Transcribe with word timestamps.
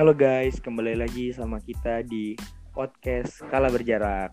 Halo 0.00 0.16
guys, 0.16 0.56
kembali 0.64 0.96
lagi 0.96 1.28
sama 1.28 1.60
kita 1.60 2.00
di 2.00 2.32
podcast 2.72 3.44
Kala 3.52 3.68
Berjarak. 3.68 4.32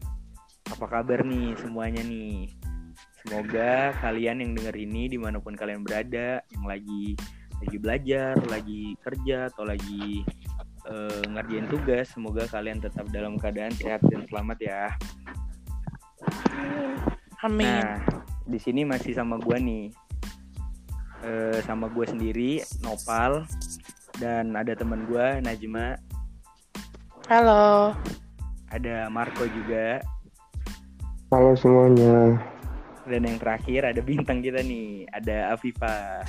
Apa 0.72 0.86
kabar 0.88 1.28
nih 1.28 1.60
semuanya 1.60 2.08
nih? 2.08 2.56
Semoga 3.20 3.92
kalian 4.00 4.40
yang 4.40 4.56
denger 4.56 4.72
ini 4.80 5.12
di 5.12 5.20
mana 5.20 5.44
pun 5.44 5.60
kalian 5.60 5.84
berada, 5.84 6.40
yang 6.56 6.64
lagi 6.64 7.20
lagi 7.60 7.78
belajar, 7.84 8.40
lagi 8.48 8.96
kerja 9.04 9.52
atau 9.52 9.68
lagi 9.68 10.24
uh, 10.88 11.36
ngerjain 11.36 11.68
tugas, 11.68 12.16
semoga 12.16 12.48
kalian 12.48 12.80
tetap 12.80 13.04
dalam 13.12 13.36
keadaan 13.36 13.76
sehat 13.76 14.00
dan 14.08 14.24
selamat 14.24 14.64
ya. 14.64 14.96
Amin. 17.44 17.68
Nah, 17.68 18.08
di 18.48 18.56
sini 18.56 18.88
masih 18.88 19.12
sama 19.12 19.36
gua 19.36 19.60
nih, 19.60 19.92
uh, 21.28 21.60
sama 21.68 21.92
gue 21.92 22.08
sendiri, 22.08 22.64
Nopal, 22.80 23.44
dan 24.18 24.54
ada 24.58 24.74
teman 24.74 25.06
gue, 25.06 25.28
Najma, 25.46 25.98
Halo. 27.30 27.94
ada 28.74 29.12
Marco 29.14 29.46
juga, 29.46 30.02
Halo 31.30 31.54
semuanya. 31.60 32.40
dan 33.06 33.22
yang 33.24 33.38
terakhir 33.40 33.82
ada 33.88 34.02
bintang 34.02 34.42
kita 34.42 34.64
nih, 34.64 35.06
ada 35.14 35.54
Afifa. 35.54 36.24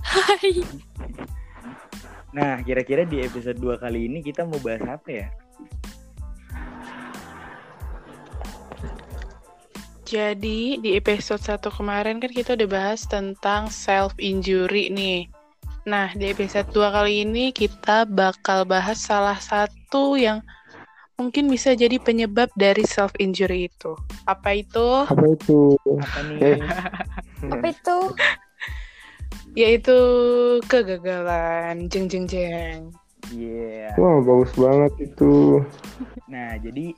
Hai. 0.00 0.64
Nah, 2.30 2.62
kira-kira 2.62 3.02
di 3.02 3.26
episode 3.26 3.58
2 3.58 3.82
kali 3.82 4.06
ini 4.06 4.22
kita 4.22 4.46
mau 4.46 4.58
bahas 4.62 4.82
apa 4.86 5.08
ya? 5.10 5.26
Jadi 10.06 10.82
di 10.82 10.98
episode 10.98 11.38
1 11.38 11.70
kemarin 11.70 12.18
kan 12.18 12.30
kita 12.34 12.58
udah 12.58 12.66
bahas 12.66 13.06
tentang 13.06 13.70
self 13.70 14.10
injury 14.18 14.90
nih. 14.90 15.30
Nah, 15.88 16.12
di 16.12 16.28
episode 16.28 16.68
2 16.76 16.92
kali 16.92 17.24
ini 17.24 17.56
kita 17.56 18.04
bakal 18.04 18.68
bahas 18.68 19.00
salah 19.00 19.40
satu 19.40 20.12
yang 20.12 20.44
mungkin 21.16 21.48
bisa 21.48 21.72
jadi 21.72 21.96
penyebab 21.96 22.52
dari 22.52 22.84
self 22.84 23.16
injury 23.16 23.72
itu. 23.72 23.96
Apa 24.28 24.60
itu? 24.60 25.08
Apa 25.08 25.24
itu? 25.24 25.80
Apa 25.80 26.20
nih? 26.28 26.38
Eh. 26.44 26.58
Apa 27.56 27.66
itu? 27.72 27.98
Yaitu 29.60 29.98
kegagalan. 30.68 31.88
Jeng 31.88 32.12
jeng 32.12 32.28
jeng. 32.28 32.92
Iya. 33.32 33.96
Wah 33.96 34.20
bagus 34.20 34.52
banget 34.60 34.92
itu. 35.00 35.64
Nah, 36.28 36.60
jadi 36.60 36.92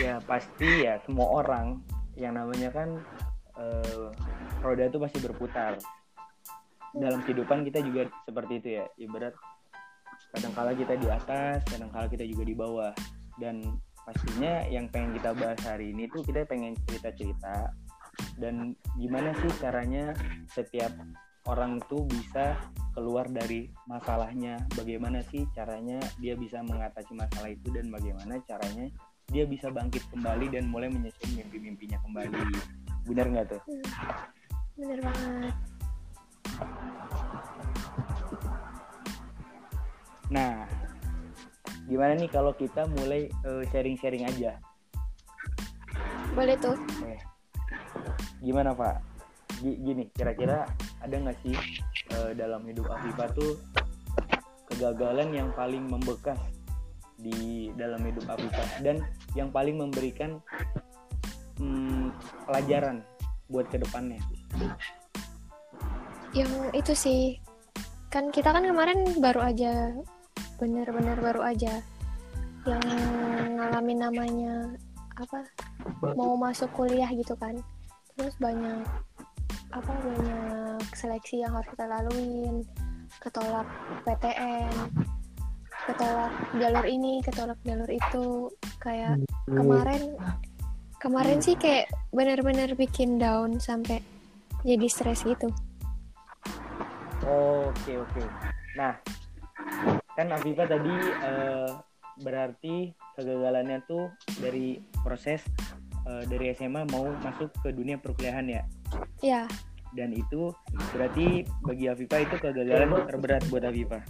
ya 0.00 0.16
pasti 0.24 0.88
ya 0.88 0.96
semua 1.04 1.44
orang 1.44 1.76
yang 2.16 2.40
namanya 2.40 2.72
kan 2.72 2.88
eh, 3.60 4.08
roda 4.64 4.88
itu 4.88 4.96
pasti 4.96 5.18
berputar. 5.20 5.76
Dalam 6.96 7.20
kehidupan 7.24 7.66
kita 7.68 7.84
juga 7.84 8.08
seperti 8.24 8.52
itu 8.62 8.68
ya. 8.80 8.84
Ibarat 8.96 9.34
kadangkala 10.36 10.72
kita 10.76 10.94
di 10.96 11.08
atas, 11.08 11.64
kadangkala 11.68 12.06
kita 12.08 12.24
juga 12.24 12.42
di 12.44 12.54
bawah. 12.56 12.92
Dan 13.38 13.62
pastinya 14.08 14.64
yang 14.72 14.88
pengen 14.88 15.20
kita 15.20 15.36
bahas 15.36 15.60
hari 15.68 15.92
ini 15.92 16.08
tuh 16.08 16.24
kita 16.24 16.48
pengen 16.48 16.72
cerita-cerita 16.88 17.76
dan 18.40 18.72
gimana 18.96 19.36
sih 19.36 19.52
caranya 19.60 20.16
setiap 20.48 20.96
orang 21.44 21.76
itu 21.76 22.08
bisa 22.08 22.56
keluar 22.96 23.28
dari 23.28 23.68
masalahnya 23.84 24.64
bagaimana 24.72 25.20
sih 25.28 25.44
caranya 25.52 26.00
dia 26.16 26.34
bisa 26.40 26.64
mengatasi 26.64 27.12
masalah 27.12 27.52
itu 27.52 27.68
dan 27.68 27.92
bagaimana 27.92 28.40
caranya 28.48 28.88
dia 29.28 29.44
bisa 29.44 29.68
bangkit 29.68 30.02
kembali 30.08 30.56
dan 30.56 30.72
mulai 30.72 30.88
menyusun 30.88 31.36
mimpi-mimpinya 31.36 32.00
kembali 32.00 32.32
benar 33.04 33.26
nggak 33.28 33.46
tuh 33.52 33.62
Bener 34.78 35.02
banget. 35.02 35.77
Nah 40.28 40.68
gimana 41.88 42.12
nih 42.20 42.28
kalau 42.28 42.52
kita 42.52 42.84
mulai 42.84 43.32
eh, 43.32 43.62
sharing-sharing 43.72 44.28
aja 44.28 44.60
Boleh 46.36 46.54
tuh. 46.60 46.76
Eh, 47.02 47.18
gimana 48.44 48.70
Pak? 48.70 49.02
Gi- 49.58 49.80
Gini, 49.82 50.06
kira-kira 50.14 50.70
ada 51.02 51.16
nggak 51.18 51.34
sih 51.42 51.56
eh, 52.14 52.30
dalam 52.38 52.62
hidup 52.62 52.86
Afifa 52.94 53.26
tuh 53.34 53.58
kegagalan 54.70 55.34
yang 55.34 55.50
paling 55.56 55.82
membekas 55.88 56.38
di 57.18 57.72
dalam 57.74 57.98
hidup 58.06 58.22
Afifa 58.30 58.62
dan 58.86 59.02
yang 59.34 59.50
paling 59.50 59.80
memberikan 59.82 60.38
hmm, 61.58 62.14
pelajaran 62.46 63.02
buat 63.50 63.66
ke 63.66 63.82
depannya? 63.82 64.22
Yang 66.36 66.52
itu 66.76 66.92
sih. 66.94 67.22
Kan 68.08 68.32
kita 68.32 68.52
kan 68.52 68.64
kemarin 68.64 69.20
baru 69.20 69.52
aja 69.52 69.92
bener-bener 70.58 71.14
baru 71.22 71.54
aja 71.54 71.78
yang 72.66 72.82
ngalamin 73.54 73.98
namanya 74.02 74.54
apa 75.14 75.46
mau 76.18 76.34
masuk 76.34 76.68
kuliah 76.74 77.08
gitu 77.12 77.36
kan. 77.36 77.56
Terus 78.16 78.34
banyak 78.40 78.82
apa 79.70 79.92
banyak 79.92 80.80
seleksi 80.96 81.44
yang 81.44 81.52
harus 81.52 81.68
kita 81.70 81.84
laluin 81.84 82.64
ketolak 83.20 83.68
PTN 84.08 84.72
ketolak 85.88 86.32
jalur 86.56 86.84
ini 86.84 87.20
ketolak 87.22 87.58
jalur 87.62 87.88
itu. 87.88 88.48
Kayak 88.80 89.20
kemarin 89.46 90.16
kemarin 90.98 91.38
sih 91.38 91.54
kayak 91.54 91.92
bener-bener 92.10 92.74
bikin 92.74 93.20
down 93.22 93.62
sampai 93.62 94.02
jadi 94.66 94.90
stres 94.90 95.22
gitu 95.22 95.52
Oke 97.28 98.00
oke. 98.00 98.24
Nah, 98.80 98.96
kan 100.16 100.32
Afifa 100.32 100.64
tadi 100.64 100.94
eh, 101.04 101.70
berarti 102.24 102.90
kegagalannya 103.14 103.84
tuh 103.84 104.08
dari 104.40 104.80
proses 105.04 105.44
eh, 106.08 106.24
dari 106.24 106.56
SMA 106.56 106.88
mau 106.88 107.04
masuk 107.20 107.52
ke 107.60 107.68
dunia 107.76 108.00
perkuliahan 108.00 108.48
ya. 108.48 108.62
ya 109.20 109.42
Dan 109.92 110.16
itu 110.16 110.52
berarti 110.96 111.44
bagi 111.64 111.92
Afifa 111.92 112.16
itu 112.24 112.36
kegagalan 112.40 113.04
terberat 113.04 113.42
buat 113.52 113.64
Afifa. 113.64 114.00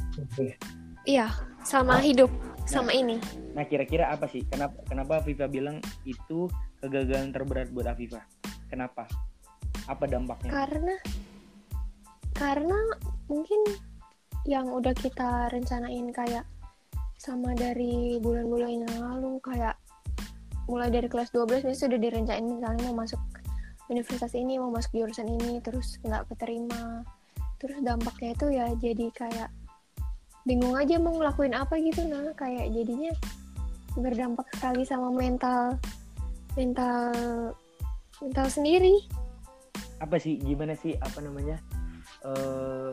iya 1.08 1.32
sama 1.64 1.98
hidup 2.02 2.28
sama 2.68 2.92
ini 2.92 3.16
Nah 3.56 3.64
kira-kira 3.66 4.12
apa 4.12 4.30
sih? 4.30 4.44
Kenapa 4.46 4.78
kenapa 4.86 5.18
Afifa 5.18 5.50
bilang 5.50 5.82
itu 6.06 6.46
kegagalan 6.78 7.34
terberat 7.34 7.74
buat 7.74 7.90
Afifa? 7.90 8.22
Kenapa? 8.70 9.10
Apa 9.88 10.04
dampaknya? 10.06 10.52
karena 10.52 10.94
karena 12.38 12.78
mungkin 13.26 13.58
yang 14.46 14.70
udah 14.70 14.94
kita 14.94 15.50
rencanain 15.50 16.14
kayak 16.14 16.46
sama 17.18 17.50
dari 17.58 18.22
bulan-bulan 18.22 18.86
yang 18.86 18.96
lalu 19.02 19.42
kayak 19.42 19.74
mulai 20.70 20.86
dari 20.86 21.10
kelas 21.10 21.34
12 21.34 21.50
biasanya 21.50 21.76
sudah 21.76 21.98
direncanain 21.98 22.46
misalnya 22.46 22.86
mau 22.88 23.02
masuk 23.02 23.18
universitas 23.90 24.32
ini 24.38 24.56
mau 24.62 24.70
masuk 24.70 24.94
jurusan 24.94 25.26
ini 25.26 25.58
terus 25.58 25.98
nggak 26.06 26.30
keterima 26.30 27.02
terus 27.58 27.82
dampaknya 27.82 28.30
itu 28.38 28.46
ya 28.54 28.66
jadi 28.78 29.06
kayak 29.10 29.50
bingung 30.46 30.78
aja 30.78 30.96
mau 31.02 31.18
ngelakuin 31.18 31.58
apa 31.58 31.74
gitu 31.82 32.06
nah 32.06 32.30
kayak 32.38 32.70
jadinya 32.70 33.10
berdampak 33.98 34.46
sekali 34.54 34.86
sama 34.86 35.10
mental 35.10 35.74
mental 36.54 37.10
mental 38.22 38.46
sendiri 38.46 39.02
Apa 39.98 40.14
sih? 40.22 40.38
Gimana 40.38 40.78
sih? 40.78 40.94
Apa 41.02 41.18
namanya? 41.18 41.58
Eh 42.24 42.92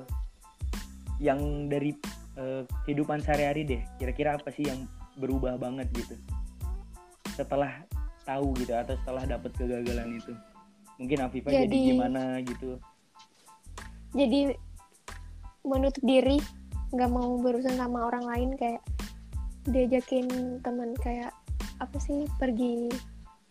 yang 1.18 1.72
dari 1.72 1.96
eh, 2.36 2.64
kehidupan 2.84 3.24
sehari-hari 3.24 3.64
deh. 3.64 3.82
Kira-kira 3.96 4.36
apa 4.36 4.52
sih 4.52 4.68
yang 4.68 4.84
berubah 5.16 5.56
banget 5.56 5.88
gitu? 5.96 6.16
Setelah 7.32 7.84
tahu 8.24 8.52
gitu 8.60 8.76
atau 8.76 8.96
setelah 9.00 9.24
dapat 9.24 9.52
kegagalan 9.56 10.20
itu? 10.20 10.34
Mungkin 11.00 11.18
Afifa 11.24 11.52
jadi, 11.52 11.68
Jadi- 11.68 11.88
gimana 11.92 12.40
gitu? 12.42 12.80
jadi 14.16 14.56
menutup 15.68 16.00
diri 16.08 16.40
nggak 16.96 17.12
mau 17.12 17.36
berurusan 17.36 17.76
sama 17.76 18.08
orang 18.08 18.24
lain 18.24 18.50
kayak 18.56 18.80
diajakin 19.68 20.24
teman 20.64 20.96
kayak 21.04 21.36
apa 21.84 21.98
sih 22.00 22.24
pergi 22.40 22.88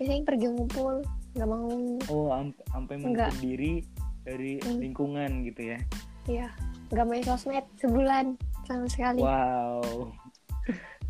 biasanya 0.01 0.25
pergi 0.25 0.47
ngumpul 0.49 1.05
nggak 1.37 1.49
mau 1.53 1.69
Oh, 2.09 2.33
am- 2.33 2.57
sampai 2.73 2.97
menutup 2.97 3.37
diri 3.45 3.85
dari 4.25 4.59
Hmm. 4.61 4.81
lingkungan 4.81 5.31
gitu 5.45 5.77
ya? 5.77 5.79
ya 6.25 6.49
nggak 6.89 7.05
main 7.05 7.25
sosmed 7.25 7.65
sebulan 7.77 8.37
sama 8.65 8.89
sekali 8.89 9.21
Wow. 9.21 10.09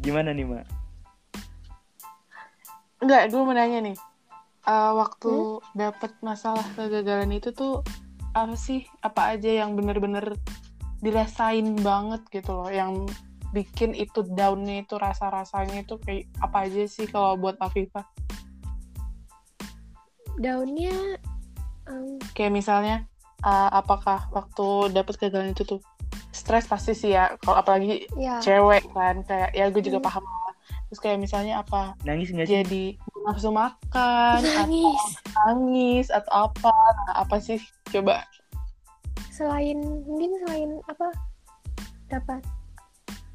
Gimana 0.03 0.35
nih, 0.35 0.43
Mak? 0.43 0.67
Enggak, 2.99 3.31
gue 3.31 3.41
mau 3.41 3.55
nanya 3.55 3.79
nih. 3.81 3.97
Eh, 4.65 4.93
waktu 4.97 5.63
dapat 5.77 6.13
masalah 6.19 6.65
kegagalan 6.75 7.31
itu 7.31 7.55
tuh 7.55 7.87
apa 8.35 8.59
sih? 8.59 8.83
Apa 9.01 9.39
aja 9.39 9.63
yang 9.63 9.79
bener-bener 9.79 10.35
dirasain 10.99 11.79
banget 11.79 12.27
gitu 12.33 12.51
loh, 12.51 12.71
yang 12.73 13.07
bikin 13.55 13.95
itu 13.95 14.27
down-nya 14.35 14.83
itu 14.83 14.99
rasa-rasanya 14.99 15.87
itu 15.87 15.95
kayak 16.03 16.27
apa 16.43 16.67
aja 16.67 16.83
sih 16.91 17.07
kalau 17.07 17.39
buat 17.39 17.55
Afifa? 17.63 18.03
daunnya 20.35 20.91
Kayak 22.33 22.53
misalnya, 22.53 22.97
uh, 23.41 23.71
apakah 23.73 24.29
waktu 24.31 24.91
dapat 24.91 25.15
kegagalan 25.17 25.53
itu 25.53 25.65
tuh 25.65 25.81
stres 26.31 26.65
pasti 26.65 26.93
sih 26.93 27.13
ya. 27.13 27.37
Kalau 27.39 27.57
apalagi 27.57 28.09
ya 28.15 28.41
cewek 28.41 28.89
kan 28.91 29.23
kayak 29.23 29.51
ya 29.53 29.69
gue 29.69 29.81
juga 29.81 29.99
Hmm. 29.99 30.09
paham 30.09 30.25
lah. 30.25 30.43
terus 30.85 31.01
kayak 31.01 31.19
misalnya 31.19 31.59
apa 31.59 31.99
nangis 32.05 32.31
nggak 32.31 32.47
sih? 32.47 32.55
jadi 32.61 32.85
nafsu 33.27 33.51
makan 33.51 34.39
atau 34.39 34.63
nangis. 34.63 35.03
nangis 35.35 36.07
atau 36.07 36.47
apa 36.47 36.71
Nah, 36.71 37.15
apa 37.19 37.37
sih? 37.39 37.59
Coba. 37.91 38.23
Selain 39.29 39.75
mungkin 40.07 40.31
selain 40.41 40.71
apa 40.87 41.09
dapat 42.07 42.43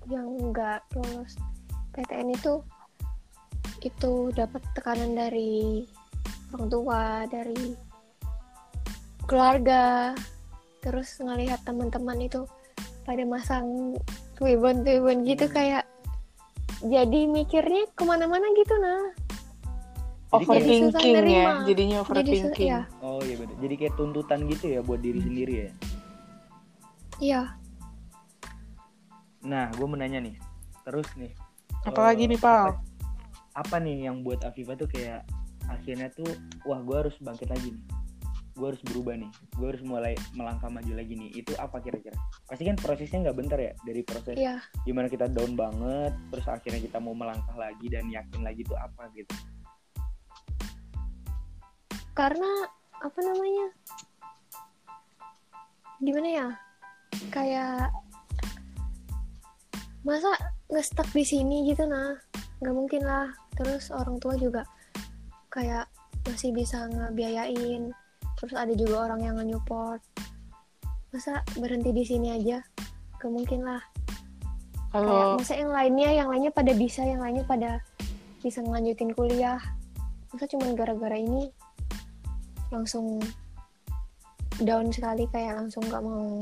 yang 0.08 0.30
enggak 0.40 0.80
lolos 0.96 1.36
PTN 1.92 2.32
itu 2.32 2.64
itu 3.82 4.12
dapat 4.32 4.62
tekanan 4.72 5.16
dari 5.16 5.84
orang 6.52 6.68
tua 6.70 7.02
dari 7.28 7.76
keluarga 9.30 10.18
terus 10.82 11.22
ngelihat 11.22 11.62
teman-teman 11.62 12.18
itu 12.18 12.50
pada 13.06 13.22
masang 13.30 13.94
tuibon 14.34 14.82
gitu 15.24 15.46
Hmm. 15.46 15.54
kayak 15.54 15.84
jadi 16.82 17.20
mikirnya 17.28 17.86
ke 17.94 18.04
mana-mana 18.08 18.48
gitu 18.58 18.74
nah. 18.80 19.12
Jadi 20.30 20.46
kayak- 20.46 20.62
overthinking 20.62 21.10
ya 21.10 21.20
nerima. 21.20 21.52
jadinya 21.66 21.98
jadi 22.00 22.06
overthinking. 22.06 22.70
ya 22.70 22.82
oh 23.02 23.20
iya 23.26 23.36
bener. 23.38 23.56
Jadi 23.60 23.74
kayak 23.76 23.94
tuntutan 23.98 24.40
gitu 24.46 24.66
ya 24.70 24.80
buat 24.86 25.02
diri 25.02 25.20
sendiri 25.26 25.54
ya? 25.54 25.70
Iya. 27.20 27.42
Nah 29.44 29.74
gue 29.74 29.86
mau 29.90 29.98
nanya 29.98 30.22
nih. 30.22 30.36
Terus 30.86 31.10
nih 31.18 31.34
apalagi 31.84 32.24
eh, 32.28 32.30
nih 32.36 32.40
Pal? 32.40 32.78
apa, 32.78 32.82
apa 33.58 33.76
nih 33.80 34.06
yang 34.06 34.22
buat 34.22 34.44
Afifa 34.46 34.76
tuh 34.76 34.88
kayak 34.88 35.26
akhirnya 35.66 36.14
tuh 36.14 36.28
wah 36.64 36.80
gue 36.82 36.96
harus 36.96 37.16
bangkit 37.20 37.50
lagi 37.50 37.74
nih 37.74 37.84
gue 38.60 38.76
harus 38.76 38.84
berubah 38.84 39.16
nih. 39.16 39.32
Gue 39.56 39.68
harus 39.72 39.84
mulai 39.88 40.14
melangkah 40.36 40.68
maju 40.68 40.92
lagi 40.92 41.16
nih. 41.16 41.32
Itu 41.40 41.56
apa 41.56 41.80
kira-kira? 41.80 42.20
Pasti 42.44 42.68
kan 42.68 42.76
prosesnya 42.76 43.32
nggak 43.32 43.38
bentar 43.40 43.56
ya 43.56 43.72
dari 43.88 44.04
proses 44.04 44.36
iya. 44.36 44.60
gimana 44.84 45.08
kita 45.08 45.32
down 45.32 45.56
banget 45.56 46.12
terus 46.28 46.46
akhirnya 46.52 46.82
kita 46.84 47.00
mau 47.00 47.16
melangkah 47.16 47.56
lagi 47.56 47.88
dan 47.88 48.12
yakin 48.12 48.44
lagi 48.44 48.68
tuh 48.68 48.76
apa 48.76 49.08
gitu. 49.16 49.32
Karena 52.12 52.52
apa 53.00 53.20
namanya 53.24 53.68
gimana 56.04 56.28
ya 56.28 56.48
kayak 57.32 57.88
masa 60.04 60.32
ngestak 60.68 61.08
di 61.16 61.24
sini 61.24 61.72
gitu 61.72 61.88
nah 61.88 62.12
nggak 62.60 62.76
mungkin 62.76 63.08
lah. 63.08 63.32
Terus 63.56 63.92
orang 63.96 64.20
tua 64.20 64.36
juga 64.36 64.68
kayak 65.48 65.88
masih 66.28 66.52
bisa 66.54 66.86
ngebiayain 66.92 67.90
terus 68.40 68.56
ada 68.56 68.72
juga 68.72 69.12
orang 69.12 69.20
yang 69.20 69.36
nge-support. 69.36 70.00
Masa 71.12 71.44
berhenti 71.60 71.92
di 71.92 72.04
sini 72.08 72.32
aja? 72.32 72.64
Gak 73.20 73.32
mungkin 73.32 73.68
lah 73.68 73.84
kayak 74.90 75.06
kalau 75.06 75.38
masa 75.38 75.54
yang 75.54 75.70
lainnya 75.70 76.10
yang 76.18 76.28
lainnya 76.34 76.50
pada 76.50 76.74
bisa 76.74 77.06
yang 77.06 77.22
lainnya 77.22 77.46
pada 77.46 77.78
bisa 78.42 78.64
ngelanjutin 78.66 79.14
kuliah. 79.14 79.62
Masa 80.34 80.50
cuma 80.50 80.74
gara-gara 80.74 81.14
ini 81.20 81.52
langsung 82.74 83.22
down 84.62 84.90
sekali 84.90 85.30
kayak 85.30 85.62
langsung 85.62 85.86
nggak 85.86 86.02
mau 86.02 86.42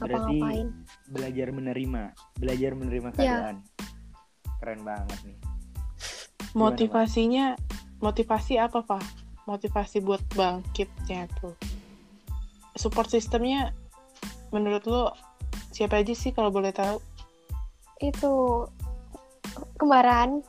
ngapa-ngapain. 0.00 0.66
belajar 1.08 1.48
menerima 1.54 2.02
belajar 2.36 2.70
menerima 2.74 3.08
Iya. 3.14 3.16
keadaan. 3.16 3.56
Keren 4.60 4.80
banget 4.82 5.18
nih. 5.24 5.38
Motivasinya 6.52 7.56
motivasi 8.00 8.60
apa 8.60 8.84
Pak 8.84 9.23
motivasi 9.44 10.00
buat 10.00 10.20
bangkitnya 10.32 11.28
tuh. 11.40 11.56
Support 12.74 13.12
sistemnya 13.12 13.70
menurut 14.50 14.84
lo 14.88 15.04
siapa 15.70 16.00
aja 16.00 16.14
sih 16.16 16.32
kalau 16.32 16.50
boleh 16.50 16.72
tahu? 16.74 16.98
Itu 18.00 18.66
kembaran 19.78 20.42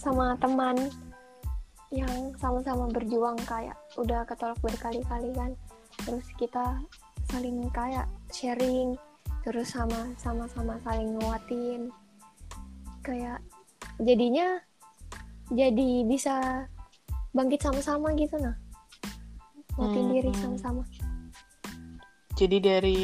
sama 0.00 0.38
teman 0.38 0.90
yang 1.94 2.34
sama-sama 2.38 2.90
berjuang 2.90 3.38
kayak 3.46 3.78
udah 3.98 4.26
ketolak 4.26 4.58
berkali-kali 4.62 5.30
kan. 5.36 5.54
Terus 6.02 6.26
kita 6.38 6.82
saling 7.30 7.66
kayak 7.70 8.06
sharing 8.30 8.94
terus 9.46 9.74
sama 9.74 10.10
sama 10.18 10.50
sama 10.50 10.78
saling 10.82 11.14
nguatin. 11.18 11.94
Kayak 13.06 13.38
jadinya 14.02 14.58
jadi 15.50 16.02
bisa 16.02 16.66
bangkit 17.36 17.60
sama-sama 17.60 18.16
gitu 18.16 18.40
nah. 18.40 18.56
Nguatin 19.76 20.08
Hmm. 20.08 20.12
diri 20.16 20.32
sama-sama. 20.40 20.82
Jadi 22.32 22.56
dari 22.64 22.98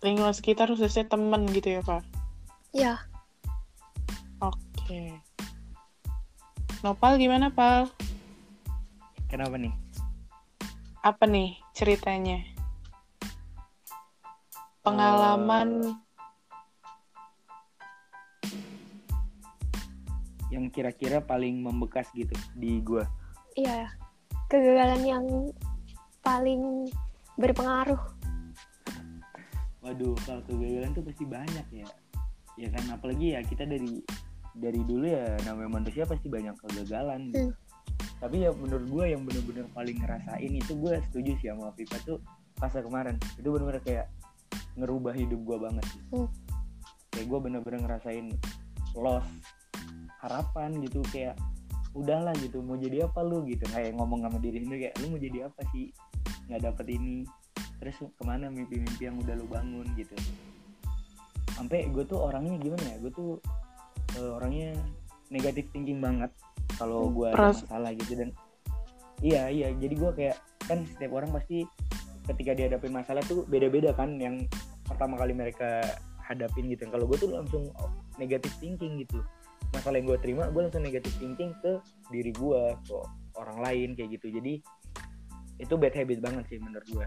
lingkungan 0.00 0.32
sekitar 0.32 0.72
khususnya 0.72 1.04
temen 1.04 1.44
gitu 1.52 1.76
ya 1.76 1.84
Pak? 1.84 2.02
Ya 2.72 2.96
oke. 4.40 5.20
Nopal 6.80 7.20
gimana 7.20 7.52
Pal? 7.52 7.92
Kenapa 9.28 9.60
nih? 9.60 9.76
Apa 11.04 11.28
nih 11.28 11.60
ceritanya? 11.76 12.40
Pengalaman 14.80 16.00
yang 20.48 20.72
kira-kira 20.72 21.20
paling 21.20 21.60
membekas 21.60 22.08
gitu 22.16 22.32
di 22.56 22.80
gua 22.80 23.04
iya 23.58 23.90
kegagalan 24.46 25.02
yang 25.02 25.24
paling 26.22 26.86
berpengaruh 27.34 27.98
waduh 29.82 30.14
kalau 30.22 30.42
kegagalan 30.46 30.90
tuh 30.94 31.02
pasti 31.02 31.24
banyak 31.26 31.66
ya 31.74 31.88
ya 32.54 32.68
kan 32.70 32.84
apalagi 32.90 33.34
ya 33.34 33.40
kita 33.42 33.66
dari 33.66 33.98
dari 34.58 34.82
dulu 34.82 35.06
ya 35.06 35.38
namanya 35.46 35.78
manusia 35.78 36.02
pasti 36.02 36.26
banyak 36.26 36.50
kegagalan. 36.58 37.30
Hmm. 37.30 37.54
tapi 38.18 38.42
ya 38.42 38.50
menurut 38.50 38.86
gue 38.90 39.04
yang 39.14 39.22
bener-bener 39.22 39.66
paling 39.70 39.94
ngerasain 40.02 40.50
itu 40.50 40.74
gue 40.74 40.98
setuju 41.06 41.30
sih 41.38 41.48
sama 41.54 41.70
Viva 41.78 41.98
tuh 42.02 42.18
fase 42.58 42.82
kemarin 42.82 43.14
itu 43.38 43.46
bener-bener 43.46 43.78
kayak 43.82 44.06
ngerubah 44.74 45.14
hidup 45.14 45.38
gue 45.42 45.56
banget 45.58 45.84
sih 45.86 46.02
Hmm. 46.10 46.26
kayak 47.14 47.26
gue 47.30 47.38
bener-bener 47.38 47.80
ngerasain 47.86 48.26
loss 48.98 49.26
harapan 50.18 50.74
gitu 50.82 50.98
kayak 51.14 51.38
udahlah 51.96 52.34
gitu 52.40 52.60
mau 52.60 52.76
jadi 52.76 53.08
apa 53.08 53.20
lu? 53.24 53.44
Gitu. 53.46 53.64
Kayak 53.68 53.96
ngomong 53.96 54.24
sama 54.26 54.38
diri 54.40 54.64
sendiri 54.64 54.78
kayak 54.88 54.96
lu 55.00 55.06
mau 55.14 55.20
jadi 55.20 55.38
apa 55.48 55.60
sih? 55.72 55.92
Nggak 56.50 56.60
dapet 56.72 56.86
ini. 56.92 57.16
Terus 57.78 57.96
ke 58.10 58.22
mana 58.26 58.50
mimpi-mimpi 58.50 59.02
yang 59.06 59.16
udah 59.20 59.34
lu 59.38 59.46
bangun 59.48 59.86
gitu. 59.94 60.14
Sampai 61.54 61.90
gue 61.90 62.04
tuh 62.06 62.18
orangnya 62.22 62.54
gimana 62.58 62.84
ya 62.86 62.96
gue 63.02 63.12
tuh 63.14 63.30
eh, 64.18 64.30
orangnya 64.30 64.78
negatif 65.28 65.68
thinking 65.74 65.98
banget 65.98 66.30
kalau 66.78 67.10
gue 67.10 67.34
ada 67.34 67.50
masalah 67.50 67.90
gitu 67.94 68.12
dan 68.14 68.30
iya 69.22 69.50
iya. 69.50 69.68
Jadi 69.74 69.94
gue 69.94 70.10
kayak 70.14 70.36
kan 70.66 70.84
setiap 70.84 71.16
orang 71.16 71.30
pasti 71.32 71.64
ketika 72.28 72.52
dihadapin 72.52 72.92
masalah 72.92 73.24
tuh 73.24 73.48
beda-beda 73.48 73.96
kan 73.96 74.20
yang 74.20 74.44
pertama 74.84 75.16
kali 75.16 75.32
mereka 75.32 75.82
hadapin 76.22 76.68
gitu. 76.68 76.86
Kalau 76.90 77.08
gue 77.08 77.16
tuh 77.16 77.30
langsung 77.32 77.72
negatif 78.20 78.52
thinking 78.60 79.00
gitu 79.02 79.22
masalah 79.74 80.00
yang 80.00 80.08
gue 80.08 80.18
terima 80.20 80.48
gue 80.48 80.60
langsung 80.64 80.84
negatif 80.84 81.12
thinking 81.20 81.52
ke 81.60 81.78
diri 82.08 82.32
gue 82.32 82.62
ke 82.86 82.96
orang 83.36 83.58
lain 83.62 83.88
kayak 83.94 84.20
gitu. 84.20 84.32
Jadi 84.32 84.60
itu 85.58 85.74
bad 85.74 85.94
habit 85.94 86.18
banget 86.22 86.44
sih 86.48 86.58
menurut 86.62 86.86
gue 86.86 87.06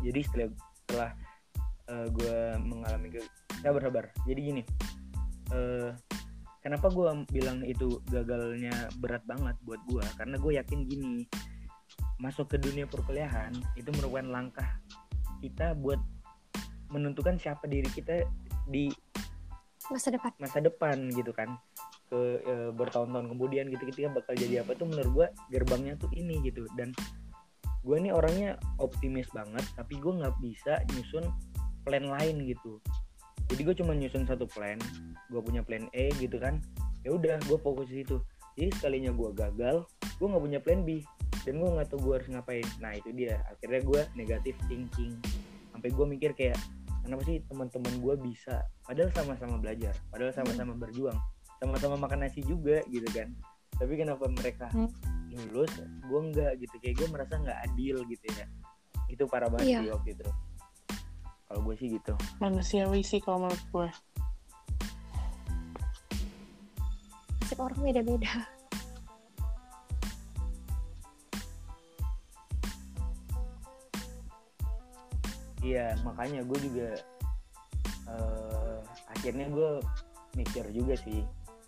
jadi 0.00 0.20
setelah 0.24 0.48
setelah 0.88 1.10
gue 1.90 2.38
mengalami 2.62 3.08
ke 3.18 3.20
sabar 3.60 3.82
sabar. 3.82 4.04
Jadi 4.24 4.40
gini 4.40 4.62
eh 5.50 5.90
kenapa 6.62 6.92
gue 6.92 7.08
bilang 7.32 7.64
itu 7.66 7.98
gagalnya 8.08 8.72
berat 9.00 9.24
banget 9.26 9.56
buat 9.64 9.80
gue 9.88 10.04
karena 10.14 10.36
gue 10.38 10.52
yakin 10.60 10.78
gini 10.86 11.26
masuk 12.20 12.52
ke 12.52 12.56
dunia 12.60 12.84
perkuliahan 12.84 13.50
itu 13.74 13.88
merupakan 13.96 14.28
langkah 14.28 14.68
kita 15.40 15.72
buat 15.72 15.98
menentukan 16.92 17.40
siapa 17.40 17.64
diri 17.64 17.88
kita 17.88 18.28
di 18.68 18.92
masa 19.90 20.08
depan. 20.14 20.32
Masa 20.38 20.58
depan 20.62 20.96
gitu 21.12 21.34
kan. 21.34 21.58
Ke 22.10 22.42
e, 22.42 22.54
bertahun-tahun 22.74 23.26
kemudian 23.30 23.70
gitu 23.70 23.82
kita 23.90 24.10
bakal 24.10 24.34
jadi 24.38 24.62
apa 24.62 24.74
tuh 24.78 24.86
menurut 24.86 25.10
gue 25.12 25.26
gerbangnya 25.52 25.98
tuh 25.98 26.10
ini 26.14 26.38
gitu. 26.46 26.66
Dan 26.78 26.94
gue 27.80 27.96
nih 27.96 28.12
orangnya 28.12 28.60
optimis 28.76 29.26
banget 29.32 29.64
tapi 29.74 29.96
gue 29.98 30.12
nggak 30.12 30.36
bisa 30.38 30.80
nyusun 30.94 31.26
plan 31.82 32.06
lain 32.06 32.46
gitu. 32.46 32.78
Jadi 33.50 33.60
gue 33.66 33.74
cuma 33.82 33.92
nyusun 33.98 34.24
satu 34.30 34.46
plan 34.46 34.78
gue 35.28 35.40
punya 35.42 35.66
plan 35.66 35.90
E 35.90 36.14
gitu 36.22 36.38
kan. 36.38 36.62
Ya 37.02 37.14
udah 37.14 37.36
gue 37.46 37.58
fokus 37.58 37.90
di 37.90 38.06
situ. 38.06 38.22
Jadi 38.54 38.70
sekalinya 38.78 39.10
gue 39.10 39.30
gagal 39.34 39.86
gue 40.18 40.26
nggak 40.26 40.44
punya 40.44 40.60
plan 40.62 40.80
B. 40.86 41.02
Dan 41.40 41.56
gue 41.56 41.68
nggak 41.72 41.88
tahu 41.88 42.10
gue 42.10 42.14
harus 42.20 42.28
ngapain. 42.30 42.66
Nah 42.78 42.92
itu 42.94 43.10
dia. 43.16 43.40
Akhirnya 43.48 43.80
gue 43.82 44.00
negatif 44.14 44.54
thinking. 44.68 45.16
Sampai 45.72 45.88
gue 45.88 46.06
mikir 46.06 46.36
kayak 46.36 46.60
kenapa 47.10 47.26
sih 47.26 47.42
teman-teman 47.50 47.94
gue 47.98 48.14
bisa? 48.22 48.62
Padahal 48.86 49.10
sama-sama 49.10 49.58
belajar 49.58 49.98
padahal 50.14 50.30
sama-sama 50.30 50.78
berjuang 50.78 51.18
sama-sama 51.58 51.98
makan 51.98 52.22
nasi 52.22 52.40
juga 52.46 52.86
gitu 52.86 53.04
kan. 53.10 53.34
Tapi 53.74 53.98
kenapa 53.98 54.30
mereka 54.30 54.70
Hmm. 54.70 54.86
lulus 55.50 55.74
gue 55.82 56.20
enggak 56.22 56.52
gitu. 56.62 56.74
Kayak 56.78 56.94
gue 57.02 57.08
merasa 57.10 57.34
nggak 57.34 57.58
adil 57.66 58.06
gitu 58.06 58.26
ya. 58.30 58.46
Itu 59.10 59.26
parah 59.26 59.50
banget 59.50 59.66
Iya. 59.74 59.78
sih 59.82 59.90
waktu 59.90 60.08
itu. 60.14 60.26
Kalau 61.50 61.60
gue 61.66 61.74
sih 61.74 61.88
gitu. 61.98 62.14
Manusiawi 62.38 63.02
sih 63.02 63.18
kalau 63.18 63.50
menurut 63.50 63.64
gue 63.74 63.88
nasib 67.42 67.58
orang 67.66 67.82
beda-beda 67.82 68.46
iya 75.60 75.92
makanya 76.06 76.40
gue 76.44 76.58
juga 76.60 76.88
eh, 78.08 78.78
akhirnya 79.12 79.46
gue 79.52 79.70
mikir 80.38 80.64
juga 80.70 80.94
sih 81.00 81.20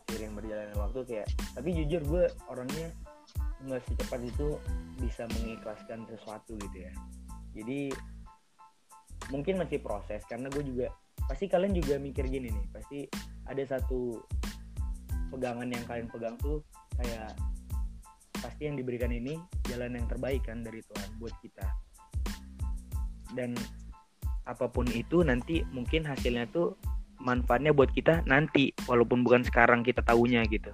seiring 0.08 0.36
berjalannya 0.36 0.76
waktu 0.76 1.00
kayak 1.08 1.28
tapi 1.56 1.68
jujur 1.72 2.02
gue 2.04 2.24
orangnya 2.52 2.88
nggak 3.62 3.82
secepat 3.86 4.20
itu 4.26 4.58
bisa 4.98 5.26
mengikhlaskan 5.38 6.04
sesuatu 6.10 6.58
gitu 6.58 6.78
ya. 6.82 6.92
Jadi 7.54 7.94
mungkin 9.30 9.62
masih 9.62 9.78
proses 9.78 10.20
karena 10.26 10.50
gue 10.50 10.62
juga 10.66 10.90
pasti 11.30 11.46
kalian 11.46 11.72
juga 11.72 11.96
mikir 12.02 12.26
gini 12.26 12.50
nih 12.50 12.66
pasti 12.74 12.98
ada 13.46 13.62
satu 13.62 14.18
pegangan 15.30 15.70
yang 15.70 15.84
kalian 15.86 16.10
pegang 16.10 16.36
tuh 16.42 16.60
kayak 16.98 17.32
pasti 18.42 18.66
yang 18.66 18.74
diberikan 18.74 19.14
ini 19.14 19.38
jalan 19.70 19.94
yang 19.94 20.06
terbaik 20.10 20.42
kan 20.42 20.60
dari 20.66 20.82
Tuhan 20.82 21.08
buat 21.22 21.34
kita. 21.40 21.66
Dan 23.32 23.56
apa 24.42 24.66
pun 24.66 24.86
itu 24.90 25.22
nanti 25.22 25.62
mungkin 25.70 26.02
hasilnya 26.02 26.50
tuh 26.50 26.74
manfaatnya 27.22 27.70
buat 27.70 27.94
kita 27.94 28.26
nanti 28.26 28.74
walaupun 28.90 29.22
bukan 29.22 29.46
sekarang 29.46 29.86
kita 29.86 30.02
tahunya 30.02 30.42
gitu. 30.50 30.70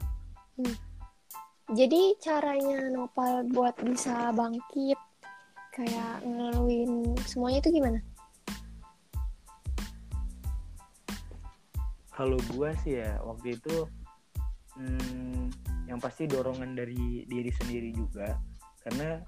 Jadi 1.68 2.16
caranya 2.24 2.88
Nopal 2.88 3.44
buat 3.52 3.76
bisa 3.84 4.32
bangkit 4.32 4.96
kayak 5.76 6.24
ngelaluin 6.24 7.12
semuanya 7.28 7.60
itu 7.60 7.70
gimana? 7.76 8.00
Kalau 12.16 12.40
gua 12.50 12.72
sih 12.82 12.98
ya 12.98 13.20
waktu 13.20 13.60
itu 13.60 13.84
hmm, 14.80 15.52
yang 15.86 16.00
pasti 16.00 16.24
dorongan 16.24 16.72
dari 16.72 17.28
diri 17.28 17.52
sendiri 17.52 17.92
juga. 17.92 18.40
Karena 18.80 19.20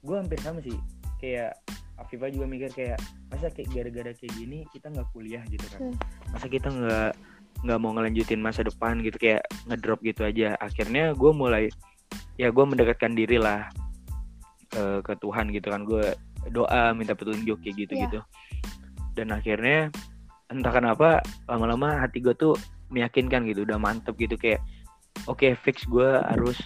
gua 0.00 0.24
hampir 0.24 0.40
sama 0.40 0.64
sih 0.64 0.74
kayak 1.20 1.52
Afifah 1.94 2.30
juga 2.30 2.46
mikir 2.50 2.70
kayak 2.74 2.98
masa 3.30 3.50
kayak 3.54 3.70
gara-gara 3.70 4.10
kayak 4.14 4.34
gini 4.34 4.66
kita 4.74 4.90
nggak 4.90 5.08
kuliah 5.14 5.42
gitu 5.46 5.66
kan? 5.70 5.80
Hmm. 5.90 5.96
masa 6.34 6.46
kita 6.50 6.68
nggak 6.68 7.12
nggak 7.64 7.78
mau 7.78 7.94
ngelanjutin 7.94 8.42
masa 8.42 8.66
depan 8.66 8.98
gitu 9.00 9.16
kayak 9.16 9.46
ngedrop 9.70 10.02
gitu 10.02 10.26
aja. 10.26 10.58
Akhirnya 10.58 11.14
gue 11.14 11.30
mulai 11.30 11.70
ya 12.34 12.50
gue 12.50 12.64
mendekatkan 12.66 13.14
diri 13.14 13.38
lah 13.38 13.70
eh, 14.74 14.98
ke 15.00 15.14
Tuhan 15.22 15.54
gitu 15.54 15.70
kan. 15.70 15.86
Gue 15.86 16.12
doa 16.50 16.92
minta 16.92 17.16
petunjuk 17.16 17.62
kayak 17.64 17.76
gitu 17.78 17.92
gitu 17.96 18.20
dan 19.14 19.30
akhirnya 19.30 19.88
entah 20.50 20.74
kenapa 20.74 21.22
lama-lama 21.48 22.02
hati 22.02 22.20
gue 22.20 22.34
tuh 22.36 22.58
meyakinkan 22.92 23.48
gitu 23.48 23.64
udah 23.64 23.80
mantep 23.80 24.14
gitu 24.20 24.36
kayak 24.36 24.60
oke 25.30 25.46
fix 25.64 25.86
gue 25.88 26.20
harus 26.20 26.58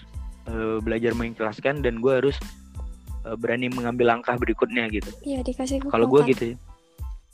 eh, 0.50 0.80
belajar 0.82 1.14
mengikhlaskan 1.14 1.84
dan 1.84 2.00
gue 2.02 2.12
harus 2.12 2.36
berani 3.36 3.68
mengambil 3.68 4.16
langkah 4.16 4.38
berikutnya 4.38 4.88
gitu. 4.88 5.10
Iya 5.26 5.44
dikasih 5.44 5.84
kalau 5.90 6.06
gue 6.08 6.22
kekuatan. 6.24 6.30
gitu 6.32 6.42
ya. 6.44 6.56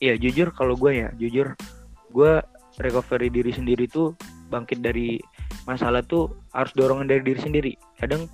Iya 0.02 0.14
jujur 0.18 0.48
kalau 0.50 0.74
gue 0.74 0.92
ya 1.04 1.08
jujur 1.14 1.54
gue 2.10 2.32
recovery 2.82 3.30
diri 3.30 3.52
sendiri 3.54 3.86
tuh 3.86 4.18
bangkit 4.50 4.82
dari 4.82 5.22
masalah 5.68 6.02
tuh 6.02 6.34
harus 6.50 6.74
dorongan 6.74 7.06
dari 7.06 7.22
diri 7.22 7.40
sendiri. 7.40 7.72
Kadang 8.00 8.26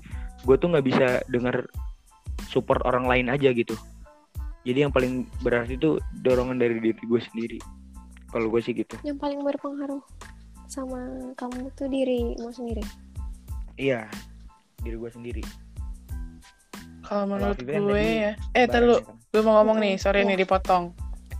gue 0.47 0.57
tuh 0.57 0.69
nggak 0.73 0.87
bisa 0.87 1.07
dengar 1.29 1.69
support 2.49 2.81
orang 2.89 3.05
lain 3.05 3.29
aja 3.29 3.53
gitu. 3.53 3.77
Jadi 4.65 4.89
yang 4.89 4.93
paling 4.93 5.29
berarti 5.45 5.77
tuh 5.77 6.01
dorongan 6.25 6.57
dari 6.61 6.81
diri 6.81 6.97
gue 6.97 7.21
sendiri. 7.21 7.59
Kalau 8.31 8.47
gue 8.49 8.61
sih 8.63 8.73
gitu. 8.73 8.97
Yang 9.05 9.19
paling 9.21 9.41
berpengaruh 9.43 10.01
sama 10.71 11.35
kamu 11.35 11.69
tuh 11.75 11.91
dirimu 11.91 12.49
sendiri. 12.55 12.85
Iya 13.81 14.07
diri 14.81 14.97
gue 14.97 15.11
sendiri 15.13 15.43
kalau 17.11 17.25
menurut 17.27 17.59
gue 17.59 18.05
ya 18.07 18.33
eh 18.55 18.65
tar 18.71 18.87
lu 18.87 18.95
Barangnya 18.95 19.03
kan. 19.03 19.35
gue 19.35 19.43
mau 19.43 19.55
ngomong 19.59 19.79
nih 19.83 19.95
sorry 19.99 20.23
iya. 20.23 20.29
nih 20.31 20.39
dipotong 20.47 20.85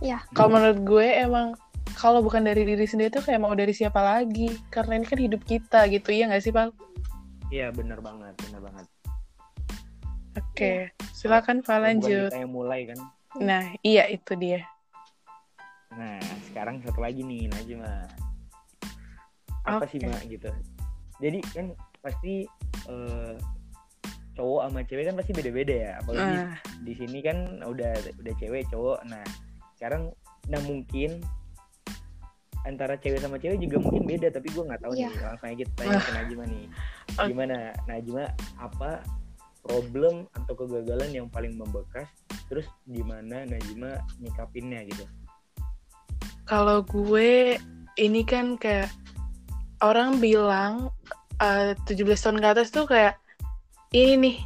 Iya. 0.01 0.19
kalau 0.35 0.49
menurut 0.59 0.79
gue 0.83 1.07
emang 1.07 1.47
kalau 1.95 2.19
bukan 2.19 2.43
dari 2.43 2.65
diri 2.67 2.83
sendiri 2.83 3.13
tuh 3.13 3.23
kayak 3.23 3.39
mau 3.39 3.53
dari 3.55 3.71
siapa 3.71 4.01
lagi 4.01 4.49
karena 4.73 4.99
ini 4.99 5.05
kan 5.07 5.19
hidup 5.21 5.41
kita 5.45 5.87
gitu 5.87 6.09
iya 6.11 6.27
nggak 6.27 6.43
sih 6.43 6.51
pak 6.51 6.73
iya 7.47 7.71
bener 7.71 8.03
banget 8.03 8.33
bener 8.43 8.59
banget 8.59 8.85
oke 10.35 10.71
silakan 11.13 11.63
pak 11.63 11.69
Kalau 11.69 11.79
bukan 11.79 11.87
lanjut 11.87 12.29
kita 12.33 12.41
yang 12.43 12.51
mulai 12.51 12.81
kan 12.89 12.99
nah 13.39 13.63
iya 13.81 14.11
itu 14.11 14.35
dia 14.35 14.67
Nah, 15.91 16.23
sekarang 16.47 16.79
satu 16.87 17.03
lagi 17.03 17.19
nih 17.19 17.51
Najma. 17.51 18.07
Apa 19.67 19.83
sih, 19.91 19.99
Oke. 19.99 20.07
Mak 20.07 20.23
gitu. 20.31 20.47
Jadi 21.19 21.39
kan 21.51 21.75
pasti 21.99 22.47
eh, 22.87 23.35
cowok 24.33 24.61
sama 24.69 24.79
cewek 24.87 25.05
kan 25.11 25.15
pasti 25.19 25.31
beda-beda 25.35 25.75
ya. 25.75 25.91
Apalagi 25.99 26.35
nah 26.37 26.55
di 26.81 26.93
sini 26.95 27.19
kan 27.19 27.37
udah 27.61 27.93
udah 28.21 28.33
cewek 28.39 28.65
cowok. 28.71 29.03
Nah, 29.07 29.23
sekarang 29.77 30.11
nah 30.49 30.61
mungkin 30.65 31.21
antara 32.61 32.93
cewek 32.97 33.21
sama 33.21 33.41
cewek 33.41 33.57
juga 33.57 33.81
mungkin 33.81 34.05
beda 34.05 34.29
tapi 34.29 34.53
gue 34.53 34.61
nggak 34.61 34.81
tahu 34.85 34.93
Iya. 34.93 35.09
nih 35.09 35.17
langsung 35.25 35.47
aja 35.49 35.57
kita 35.65 35.71
tanya 35.81 35.97
ke 35.97 36.11
Najma 36.13 36.43
nih 36.45 36.65
Oke. 37.17 37.27
gimana 37.33 37.57
Najma 37.89 38.23
apa 38.61 38.91
problem 39.65 40.15
atau 40.37 40.53
kegagalan 40.53 41.09
yang 41.09 41.27
paling 41.29 41.57
membekas 41.57 42.05
terus 42.45 42.69
gimana 42.85 43.49
Najma 43.49 43.97
nyikapinnya 44.21 44.85
gitu 44.85 45.05
Kalau 46.45 46.83
gue 46.85 47.57
ini 47.97 48.21
kan 48.27 48.59
kayak 48.61 48.93
orang 49.81 50.21
bilang 50.21 50.93
eh, 51.41 51.73
17 51.89 51.97
tahun 52.13 52.37
ke 52.43 52.47
atas 52.53 52.69
tuh 52.69 52.85
kayak 52.85 53.17
ini 53.91 54.13
nih 54.17 54.37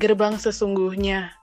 gerbang 0.00 0.40
sesungguhnya. 0.40 1.36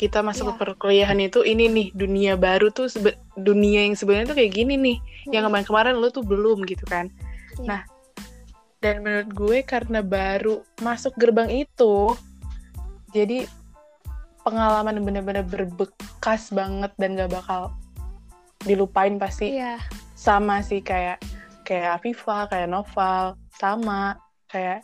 Kita 0.00 0.24
masuk 0.24 0.48
Iya. 0.48 0.52
ke 0.56 0.60
perkuliahan 0.64 1.20
itu 1.20 1.44
ini 1.44 1.68
nih 1.68 1.88
dunia 1.92 2.32
baru 2.40 2.72
tuh 2.72 2.88
sebe- 2.88 3.20
dunia 3.36 3.84
yang 3.84 3.98
sebenarnya 3.98 4.32
tuh 4.32 4.38
kayak 4.40 4.54
gini 4.56 4.74
nih. 4.80 4.96
Yang 5.28 5.42
kemarin-kemarin 5.50 5.94
lu 6.00 6.08
tuh 6.08 6.24
belum 6.24 6.64
gitu 6.64 6.86
kan. 6.88 7.12
Iya. 7.60 7.66
Nah, 7.68 7.82
dan 8.80 9.04
menurut 9.04 9.28
gue 9.28 9.58
karena 9.60 10.00
baru 10.00 10.64
masuk 10.80 11.12
gerbang 11.20 11.52
itu 11.52 12.16
jadi 13.12 13.44
pengalaman 14.40 15.04
bener-bener 15.04 15.44
berbekas 15.44 16.48
banget 16.48 16.88
dan 16.96 17.12
gak 17.12 17.28
bakal 17.28 17.76
dilupain 18.64 19.20
pasti 19.20 19.60
Iya. 19.60 19.76
sama 20.16 20.64
sih 20.64 20.80
kayak 20.80 21.20
kayak 21.68 22.00
Afifa, 22.00 22.48
kayak 22.48 22.72
Noval, 22.72 23.36
sama 23.60 24.16
kayak 24.48 24.80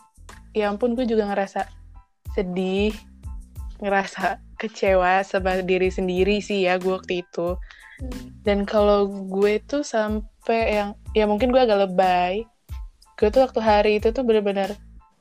ya 0.57 0.73
ampun 0.73 0.97
gue 0.97 1.05
juga 1.05 1.29
ngerasa 1.29 1.69
sedih, 2.33 2.97
ngerasa 3.85 4.41
kecewa 4.57 5.21
sama 5.21 5.61
diri 5.61 5.93
sendiri 5.93 6.41
sih 6.41 6.65
ya 6.65 6.81
gue 6.81 6.97
waktu 6.97 7.21
itu. 7.21 7.61
Hmm. 8.01 8.33
Dan 8.41 8.65
kalau 8.65 9.05
gue 9.29 9.61
tuh 9.69 9.85
sampai 9.85 10.81
yang 10.81 10.91
ya 11.13 11.29
mungkin 11.29 11.53
gue 11.53 11.61
agak 11.61 11.85
lebay. 11.93 12.49
Gue 13.21 13.29
tuh 13.29 13.45
waktu 13.45 13.61
hari 13.61 13.93
itu 14.01 14.13
tuh 14.17 14.25
bener-bener 14.25 14.73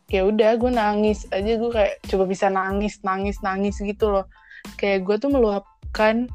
ya 0.07 0.23
udah 0.23 0.55
gue 0.55 0.71
nangis 0.71 1.27
aja 1.33 1.59
gue 1.59 1.71
kayak 1.71 1.99
coba 2.07 2.23
bisa 2.29 2.47
nangis 2.47 3.03
nangis 3.03 3.35
nangis 3.43 3.75
gitu 3.83 4.07
loh. 4.07 4.25
Kayak 4.79 5.03
gue 5.03 5.15
tuh 5.19 5.31
meluapkan 5.35 6.31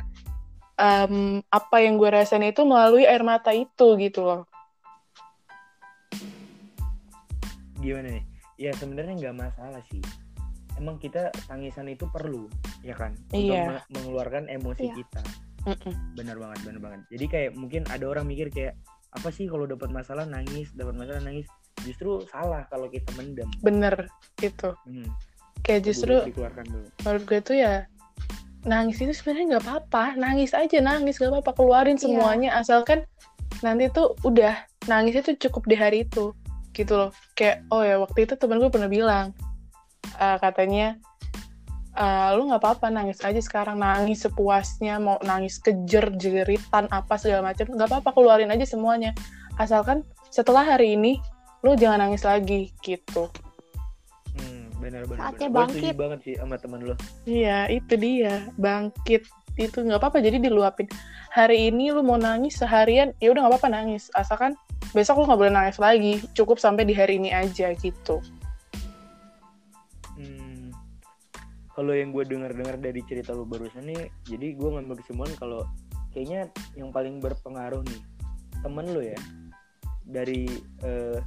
em, 0.77 1.41
apa 1.49 1.77
yang 1.81 1.97
gue 1.97 2.09
rasain 2.13 2.45
itu 2.45 2.69
melalui 2.69 3.09
air 3.09 3.25
mata 3.25 3.57
itu 3.57 3.97
gitu 3.97 4.29
loh. 4.29 4.45
gimana 7.81 8.13
nih 8.13 8.30
ya 8.61 8.77
sebenarnya 8.77 9.17
nggak 9.17 9.37
masalah 9.41 9.81
sih. 9.89 10.05
Emang 10.77 10.97
kita 10.97 11.33
tangisan 11.45 11.89
itu 11.89 12.05
perlu 12.07 12.45
ya 12.81 12.93
kan? 12.93 13.17
Untuk 13.33 13.49
Iya. 13.51 13.65
me- 13.75 13.87
mengeluarkan 13.91 14.45
emosi 14.47 14.85
Iya. 14.87 14.95
kita. 15.01 15.23
Mm-mm. 15.61 16.17
benar 16.17 16.41
banget 16.41 16.59
benar 16.65 16.81
banget. 16.81 17.01
Jadi 17.13 17.25
kayak 17.27 17.51
mungkin 17.53 17.85
ada 17.87 18.05
orang 18.07 18.25
mikir 18.25 18.49
kayak 18.49 18.81
apa 19.13 19.29
sih 19.29 19.45
kalau 19.45 19.65
dapat 19.65 19.93
masalah 19.93 20.25
nangis 20.25 20.73
dapat 20.73 20.97
masalah 20.97 21.21
nangis? 21.21 21.45
Justru 21.85 22.25
salah 22.27 22.65
kalau 22.69 22.89
kita 22.89 23.13
mendem. 23.13 23.45
Bener 23.61 24.09
itu. 24.41 24.73
hmm, 24.89 25.05
Kayak 25.61 25.81
justru 25.85 26.17
dikeluarkan 26.25 26.65
dulu. 26.65 26.89
menurut 27.05 27.23
gue 27.29 27.41
tuh 27.43 27.57
ya 27.57 27.85
nangis 28.63 29.01
itu 29.01 29.13
sebenarnya 29.13 29.57
nggak 29.57 29.65
apa-apa. 29.69 30.17
Nangis 30.17 30.53
aja 30.53 30.81
nangis 30.81 31.17
gak 31.17 31.29
apa-apa. 31.29 31.53
Keluarin 31.53 31.97
Iya. 31.97 32.09
semuanya. 32.09 32.51
Asalkan 32.57 33.05
nanti 33.61 33.93
tuh 33.93 34.17
udah 34.25 34.57
nangis 34.89 35.13
itu 35.15 35.37
cukup 35.39 35.69
di 35.69 35.77
hari 35.77 36.09
itu 36.09 36.33
gitu 36.81 36.97
loh 36.97 37.11
kayak 37.37 37.69
oh 37.69 37.85
ya 37.85 38.01
waktu 38.01 38.25
itu 38.25 38.35
temen 38.41 38.57
gue 38.57 38.71
pernah 38.73 38.89
bilang 38.89 39.37
eh, 40.17 40.37
katanya 40.41 40.97
eh, 41.95 42.29
lu 42.35 42.49
nggak 42.49 42.63
apa-apa 42.65 42.89
nangis 42.89 43.21
aja 43.21 43.39
sekarang 43.39 43.77
nangis 43.77 44.25
sepuasnya 44.25 44.97
mau 44.97 45.21
nangis 45.21 45.61
kejer 45.61 46.17
jeritan 46.17 46.89
apa 46.89 47.21
segala 47.21 47.53
macam 47.53 47.69
nggak 47.69 47.89
apa-apa 47.89 48.11
keluarin 48.17 48.53
aja 48.53 48.65
semuanya 48.65 49.13
asalkan 49.61 50.01
setelah 50.33 50.65
hari 50.65 50.97
ini 50.97 51.21
lu 51.61 51.77
jangan 51.77 52.09
nangis 52.09 52.25
lagi 52.25 52.73
gitu 52.81 53.29
hmm, 54.33 54.81
benar 54.81 55.05
benar. 55.05 55.21
Saatnya 55.29 55.49
bangkit. 55.53 55.95
banget 55.97 56.19
sih 56.25 56.35
sama 56.41 56.57
temen 56.57 56.81
lo. 56.89 56.97
Iya, 57.29 57.69
itu 57.69 57.95
dia. 58.01 58.49
Bangkit 58.57 59.29
itu 59.61 59.79
nggak 59.85 60.01
apa-apa. 60.01 60.25
Jadi 60.25 60.41
diluapin. 60.41 60.89
Hari 61.37 61.69
ini 61.69 61.93
lu 61.93 62.01
mau 62.01 62.17
nangis 62.17 62.57
seharian, 62.57 63.13
ya 63.21 63.29
udah 63.29 63.45
nggak 63.45 63.53
apa-apa 63.61 63.69
nangis. 63.69 64.09
Asalkan 64.17 64.57
besok 64.97 65.23
lu 65.23 65.25
nggak 65.31 65.41
boleh 65.41 65.53
nangis 65.53 65.79
lagi. 65.79 66.21
Cukup 66.35 66.59
sampai 66.59 66.85
di 66.87 66.95
hari 66.95 67.17
ini 67.21 67.31
aja 67.31 67.73
gitu. 67.77 68.19
Hmm, 70.19 70.75
kalau 71.73 71.93
yang 71.95 72.11
gue 72.11 72.25
dengar-dengar 72.27 72.77
dari 72.77 73.01
cerita 73.07 73.33
lu 73.33 73.47
barusan 73.47 73.87
nih, 73.87 74.11
jadi 74.27 74.57
gue 74.59 74.69
ngambil 74.69 75.01
kesimpulan 75.01 75.35
kalau 75.39 75.63
kayaknya 76.11 76.51
yang 76.75 76.91
paling 76.91 77.23
berpengaruh 77.23 77.87
nih 77.87 78.01
temen 78.61 78.87
lu 78.93 79.01
ya 79.01 79.17
dari 80.05 80.51
eh, 80.83 81.19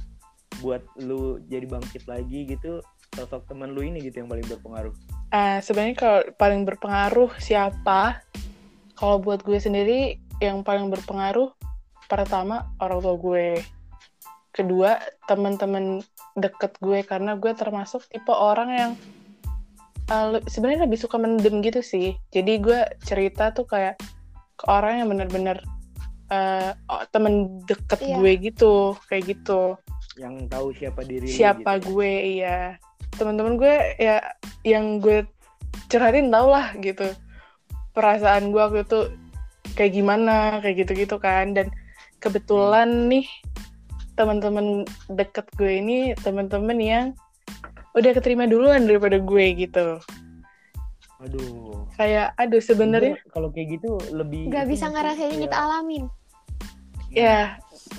buat 0.62 0.84
lu 1.02 1.42
jadi 1.50 1.66
bangkit 1.66 2.06
lagi 2.06 2.46
gitu 2.46 2.78
sosok 3.14 3.46
temen 3.46 3.72
lu 3.72 3.82
ini 3.82 4.02
gitu 4.02 4.22
yang 4.22 4.30
paling 4.30 4.46
berpengaruh. 4.46 4.94
Eh, 5.34 5.58
sebenarnya 5.62 5.96
kalau 5.98 6.20
paling 6.38 6.62
berpengaruh 6.66 7.30
siapa? 7.38 8.22
Kalau 8.94 9.18
buat 9.18 9.42
gue 9.42 9.58
sendiri 9.58 10.18
yang 10.38 10.62
paling 10.62 10.90
berpengaruh 10.90 11.50
pertama 12.14 12.70
orang 12.78 12.98
tua 13.00 13.14
gue. 13.16 13.46
Kedua 14.50 14.94
teman-teman 15.26 15.98
deket 16.34 16.78
gue 16.78 17.02
karena 17.02 17.34
gue 17.34 17.50
termasuk 17.52 18.06
tipe 18.06 18.30
orang 18.30 18.70
yang 18.70 18.92
le- 20.30 20.46
sebenarnya 20.46 20.86
lebih 20.86 21.00
suka 21.00 21.18
mendem 21.18 21.58
gitu 21.58 21.82
sih. 21.82 22.14
Jadi 22.30 22.62
gue 22.62 22.80
cerita 23.02 23.50
tuh 23.50 23.66
kayak 23.66 23.98
ke 24.54 24.64
orang 24.70 25.02
yang 25.02 25.08
bener-bener 25.10 25.58
eh, 26.30 26.70
oh, 26.86 27.02
temen 27.10 27.60
deket 27.66 28.00
Iya. 28.00 28.16
gue 28.16 28.32
gitu, 28.40 28.74
kayak 29.06 29.34
gitu 29.34 29.74
Yang 30.14 30.34
tahu 30.46 30.66
siapa 30.72 31.00
diri 31.02 31.26
lu 31.26 31.34
siapa 31.34 31.82
gitu. 31.82 31.98
gue 31.98 32.12
iya 32.38 32.78
teman-teman 33.14 33.58
gue 33.58 33.74
ya 33.98 34.22
yang 34.62 34.98
gue 34.98 35.26
curhatin 35.86 36.30
tau 36.30 36.48
lah 36.48 36.70
gitu 36.78 37.02
perasaan 37.92 38.50
gue 38.50 38.58
waktu 38.58 38.82
itu 38.82 39.00
kayak 39.74 39.92
gimana 39.92 40.34
kayak 40.62 40.86
gitu-gitu 40.86 41.18
kan 41.18 41.50
dan 41.52 41.66
kebetulan 42.24 42.88
nih 43.12 43.28
teman-teman 44.16 44.88
deket 45.12 45.44
gue 45.60 45.84
ini 45.84 46.16
teman-teman 46.16 46.78
yang 46.80 47.06
udah 47.92 48.10
keterima 48.16 48.48
duluan 48.48 48.88
daripada 48.88 49.20
gue 49.20 49.44
gitu 49.54 50.00
Aduh. 51.20 51.86
kayak 51.94 52.32
aduh 52.40 52.60
sebenarnya 52.60 53.16
kalau 53.30 53.52
kayak 53.52 53.78
gitu 53.78 53.96
lebih 54.10 54.48
nggak 54.50 54.66
bisa 54.66 54.88
ngerasain 54.88 55.30
yang 55.30 55.44
Kayak- 55.44 55.44
kita 55.52 55.56
alamin 55.60 56.04
ya 57.14 57.38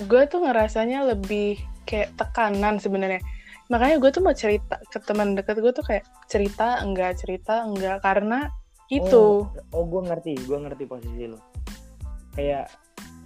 gue 0.04 0.22
tuh 0.28 0.40
ngerasanya 0.44 0.98
lebih 1.16 1.56
kayak 1.88 2.12
tekanan 2.18 2.76
sebenarnya 2.76 3.22
makanya 3.66 3.96
gue 3.98 4.10
tuh 4.12 4.22
mau 4.22 4.36
cerita 4.36 4.78
ke 4.92 4.98
teman 5.02 5.34
deket 5.34 5.58
gue 5.58 5.72
tuh 5.72 5.82
kayak 5.82 6.04
cerita 6.28 6.82
enggak 6.84 7.18
cerita 7.18 7.64
enggak 7.66 7.98
karena 8.04 8.50
itu 8.86 9.42
Oh, 9.74 9.82
gue 9.82 9.98
ngerti, 10.06 10.38
gue 10.46 10.58
ngerti 10.62 10.86
posisi 10.86 11.26
lo. 11.26 11.42
Kayak 12.38 12.70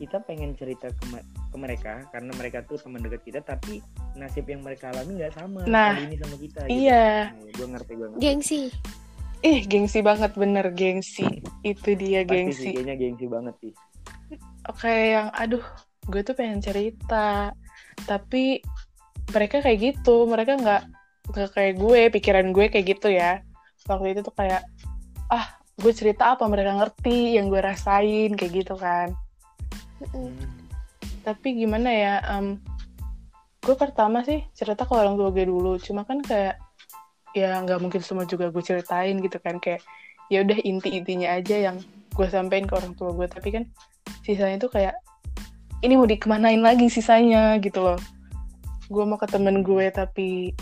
kita 0.01 0.25
pengen 0.25 0.57
cerita 0.57 0.89
ke, 0.89 1.05
me- 1.13 1.21
ke 1.53 1.57
mereka 1.61 2.09
karena 2.09 2.33
mereka 2.33 2.65
tuh 2.65 2.81
teman 2.81 3.05
dekat 3.05 3.21
kita, 3.21 3.41
tapi 3.45 3.85
nasib 4.17 4.49
yang 4.49 4.65
mereka 4.65 4.89
alami 4.89 5.21
nggak 5.21 5.37
sama 5.37 5.61
Nah, 5.69 5.93
kali 5.93 6.09
ini 6.09 6.17
sama 6.17 6.37
kita. 6.41 6.61
iya. 6.67 7.37
Gue 7.53 7.69
ngerti, 7.69 7.93
gue 7.95 8.07
ngerti. 8.09 8.23
gengsi. 8.25 8.63
Ih 9.41 9.61
gengsi 9.65 10.01
banget 10.01 10.33
bener 10.35 10.73
gengsi. 10.73 11.45
Itu 11.61 11.93
dia 11.95 12.25
Pasti 12.25 12.33
sih, 12.33 12.41
gengsi. 12.49 12.69
kayaknya 12.73 12.95
gengsi 12.97 13.27
banget 13.29 13.55
sih. 13.61 13.73
oke 14.65 14.89
yang 14.89 15.29
aduh 15.35 15.65
gue 16.09 16.21
tuh 16.25 16.33
pengen 16.33 16.61
cerita. 16.61 17.53
Tapi 18.09 18.65
mereka 19.31 19.61
kayak 19.61 19.79
gitu 19.81 20.25
mereka 20.25 20.57
nggak 20.57 20.83
nggak 21.31 21.51
kayak 21.53 21.75
gue 21.77 22.01
pikiran 22.09 22.57
gue 22.57 22.67
kayak 22.69 22.87
gitu 22.97 23.13
ya. 23.13 23.45
Waktu 23.85 24.17
itu 24.17 24.21
tuh 24.25 24.33
kayak 24.33 24.65
ah 25.29 25.47
gue 25.77 25.93
cerita 25.93 26.37
apa 26.37 26.45
mereka 26.49 26.77
ngerti 26.77 27.37
yang 27.37 27.49
gue 27.49 27.61
rasain 27.61 28.37
kayak 28.37 28.53
gitu 28.65 28.77
kan 28.77 29.13
Mm-mm. 30.01 30.33
Hmm. 30.33 30.49
tapi 31.21 31.53
gimana 31.61 31.93
ya 31.93 32.15
em, 32.33 32.57
gue 33.61 33.77
pertama 33.77 34.25
sih 34.25 34.41
cerita 34.57 34.89
ke 34.89 34.93
orang 34.97 35.21
tua 35.21 35.29
gue 35.31 35.45
dulu. 35.45 35.77
Cuma 35.77 36.09
kan 36.09 36.25
kayak 36.25 36.57
ya 37.37 37.61
nggak 37.63 37.79
mungkin 37.79 38.01
semua 38.03 38.25
juga 38.25 38.49
gue 38.49 38.65
ceritain 38.65 39.21
gitu 39.21 39.37
kan. 39.39 39.61
Kayak 39.61 39.85
ya 40.33 40.41
udah 40.43 40.59
inti 40.65 40.97
intinya 40.97 41.37
aja 41.37 41.71
yang 41.71 41.77
gue 42.17 42.27
sampein 42.33 42.65
ke 42.65 42.75
orang 42.75 42.97
tua 42.97 43.13
gue. 43.13 43.29
Tapi 43.29 43.49
kan 43.53 43.65
sisanya 44.25 44.57
itu 44.57 44.69
kayak 44.73 44.97
ini 45.85 45.97
mau 45.97 46.09
dikemanain 46.09 46.61
lagi 46.65 46.89
sisanya 46.89 47.61
gitu 47.61 47.85
loh. 47.85 48.01
Gue 48.89 49.05
mau 49.05 49.21
ke 49.21 49.29
temen 49.29 49.61
gue 49.61 49.93
tapi 49.93 50.57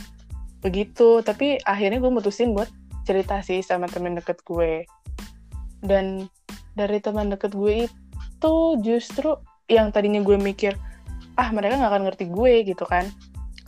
begitu. 0.58 1.22
Tapi 1.22 1.62
akhirnya 1.62 2.02
gue 2.02 2.10
mutusin 2.10 2.50
buat 2.50 2.68
cerita 3.06 3.40
sih 3.46 3.62
sama 3.62 3.86
temen 3.86 4.18
deket 4.18 4.42
gue. 4.42 4.82
Dan 5.86 6.26
dari 6.74 6.98
teman 6.98 7.30
deket 7.30 7.54
gue 7.54 7.86
itu 7.86 8.07
justru 8.80 9.34
yang 9.68 9.92
tadinya 9.92 10.22
gue 10.24 10.38
mikir 10.40 10.74
ah 11.38 11.50
mereka 11.54 11.78
nggak 11.78 11.90
akan 11.92 12.02
ngerti 12.08 12.24
gue 12.30 12.52
gitu 12.66 12.84
kan. 12.88 13.06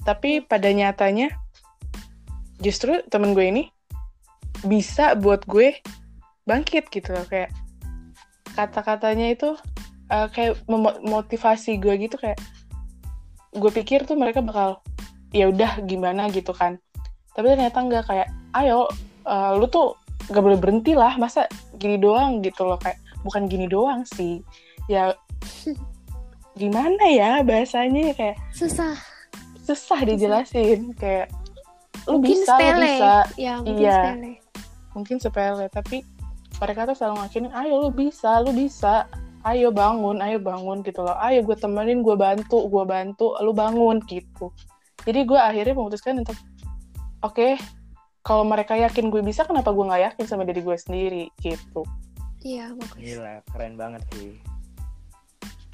Tapi 0.03 0.43
pada 0.43 0.71
nyatanya 0.73 1.31
justru 2.59 3.05
temen 3.09 3.37
gue 3.37 3.47
ini 3.47 3.65
bisa 4.65 5.17
buat 5.17 5.45
gue 5.49 5.81
bangkit 6.45 6.89
gitu 6.93 7.15
kayak 7.29 7.53
kata-katanya 8.57 9.33
itu 9.33 9.55
eh, 10.11 10.29
kayak 10.33 10.61
memotivasi 10.67 11.79
gue 11.79 11.95
gitu 12.09 12.17
kayak 12.19 12.41
gue 13.55 13.71
pikir 13.71 14.07
tuh 14.07 14.19
mereka 14.19 14.43
bakal 14.43 14.83
ya 15.31 15.47
udah 15.53 15.85
gimana 15.87 16.27
gitu 16.33 16.51
kan. 16.51 16.81
Tapi 17.37 17.55
ternyata 17.55 17.79
nggak 17.81 18.05
kayak 18.09 18.29
ayo 18.59 18.91
eh, 19.29 19.53
lu 19.57 19.67
tuh 19.71 20.00
gak 20.31 20.43
boleh 20.43 20.59
berhenti 20.59 20.95
lah 20.95 21.19
masa 21.19 21.51
gini 21.77 21.99
doang 21.99 22.39
gitu 22.41 22.63
loh 22.63 22.79
kayak 22.79 22.99
bukan 23.27 23.51
gini 23.51 23.67
doang 23.67 24.07
sih. 24.07 24.41
Ya 24.87 25.15
gimana 26.61 27.05
ya 27.11 27.43
bahasanya 27.43 28.15
kayak 28.15 28.39
susah. 28.55 28.95
Susah 29.67 30.01
dijelasin 30.03 30.95
kayak 30.97 31.31
lu 32.09 32.19
mungkin 32.23 32.39
bisa 32.39 32.55
lu 32.57 32.81
bisa. 32.83 33.15
Ya 33.37 33.53
mungkin 33.61 33.77
Iya. 33.83 33.95
sepele. 33.99 34.33
Mungkin 34.91 35.17
sepele 35.23 35.67
tapi 35.71 35.97
mereka 36.61 36.81
tuh 36.91 36.97
selalu 36.97 37.15
ngakinin 37.25 37.53
ayo 37.55 37.73
lu 37.87 37.91
bisa 37.91 38.41
lu 38.43 38.51
bisa. 38.55 39.07
Ayo 39.41 39.73
bangun 39.73 40.21
ayo 40.21 40.37
bangun 40.37 40.85
gitu 40.85 41.01
loh. 41.01 41.17
Ayo 41.17 41.41
gue 41.41 41.57
temenin 41.57 42.05
gue 42.05 42.13
bantu 42.13 42.69
gue 42.69 42.85
bantu 42.85 43.35
lu 43.41 43.57
bangun 43.57 43.99
gitu. 44.05 44.53
Jadi 45.09 45.25
gue 45.25 45.41
akhirnya 45.41 45.73
memutuskan 45.73 46.21
untuk 46.21 46.37
oke 47.25 47.57
kalau 48.21 48.45
mereka 48.45 48.77
yakin 48.77 49.09
gue 49.09 49.25
bisa 49.25 49.49
kenapa 49.49 49.73
gue 49.73 49.85
nggak 49.85 50.03
yakin 50.13 50.25
sama 50.29 50.45
diri 50.45 50.61
gue 50.61 50.77
sendiri 50.77 51.25
gitu 51.41 51.83
iya 52.45 52.73
bagus 52.73 53.01
Gila, 53.01 53.45
keren 53.53 53.75
banget 53.77 54.03
sih. 54.17 54.37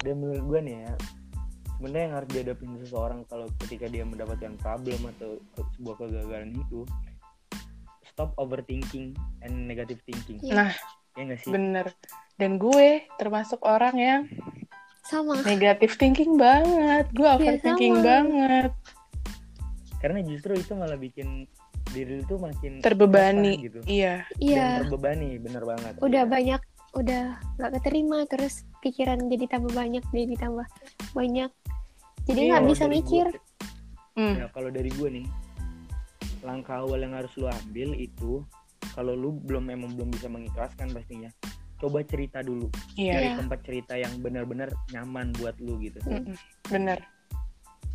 Dan 0.03 0.21
menurut 0.21 0.43
gue 0.45 0.59
nih 0.67 0.75
ya, 0.85 0.93
sebenarnya 1.79 2.03
yang 2.05 2.15
harus 2.21 2.29
dihadapin 2.29 2.71
seseorang 2.77 3.19
kalau 3.25 3.47
ketika 3.65 3.89
dia 3.89 4.05
mendapatkan 4.05 4.53
problem 4.61 4.99
atau 5.17 5.41
sebuah 5.79 5.95
kegagalan 5.97 6.53
itu, 6.53 6.85
stop 8.17 8.35
overthinking 8.37 9.13
and 9.41 9.53
negative 9.65 10.01
thinking. 10.05 10.41
Iya. 10.41 10.53
Nah. 10.53 10.73
ya 11.17 11.21
nggak 11.25 11.39
sih? 11.41 11.49
bener 11.49 11.87
dan 12.37 12.61
gue 12.61 13.09
termasuk 13.17 13.57
orang 13.65 13.95
yang 13.97 14.21
sama 15.01 15.41
negative 15.41 15.97
thinking 15.97 16.37
banget 16.37 17.09
gue 17.09 17.25
overthinking 17.25 17.97
sama. 17.97 18.05
banget 18.05 18.71
Karena 19.97 20.21
justru 20.21 20.53
itu 20.53 20.77
malah 20.77 20.93
bikin 20.93 21.49
diri 21.89 22.11
lu 22.15 22.23
tuh 22.25 22.39
makin 22.39 22.79
terbebani 22.79 23.53
gitu. 23.61 23.79
iya 23.85 24.23
iya 24.37 24.79
Dan 24.79 24.87
terbebani, 24.87 25.37
bener 25.37 25.63
banget. 25.63 25.93
udah 25.97 26.23
Iya. 26.23 26.29
banyak 26.29 26.61
udah 26.93 27.23
nggak 27.55 27.71
keterima 27.75 28.17
terus 28.25 28.53
pikiran 28.79 29.19
jadi 29.23 29.45
tambah 29.47 29.71
banyak 29.71 30.03
jadi 30.07 30.35
tambah 30.35 30.65
banyak 31.11 31.51
jadi 32.23 32.39
Iya, 32.39 32.49
nggak 32.49 32.65
bisa 32.67 32.85
mikir 32.87 33.25
gua- 33.27 33.45
Hmm. 34.17 34.33
Ya 34.35 34.49
kalau 34.49 34.67
dari 34.67 34.89
gue 34.89 35.09
nih, 35.13 35.27
langkah 36.41 36.81
awal 36.81 36.97
yang 36.99 37.13
harus 37.13 37.29
lu 37.35 37.45
ambil 37.45 37.93
itu 37.93 38.41
kalau 38.91 39.13
lu 39.13 39.37
belum 39.37 39.69
emang 39.69 39.93
belum 39.93 40.09
bisa 40.09 40.25
mengikhlaskan 40.25 40.89
pastinya, 40.89 41.29
coba 41.77 42.01
cerita 42.01 42.41
dulu. 42.41 42.65
iya 42.95 43.13
Cari 43.13 43.27
Iya. 43.27 43.35
tempat 43.37 43.59
cerita 43.61 43.93
yang 43.93 44.17
benar-benar 44.17 44.73
nyaman 44.89 45.37
buat 45.37 45.53
lu 45.59 45.77
gitu. 45.79 46.01
Mm-mm. 46.03 46.33
bener 46.65 46.97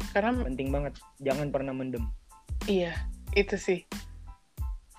karena 0.09 0.31
Penting 0.44 0.68
banget, 0.70 0.94
jangan 1.18 1.48
pernah 1.48 1.72
mendem. 1.72 2.05
Iya, 2.64 2.94
itu 3.33 3.57
sih. 3.57 3.81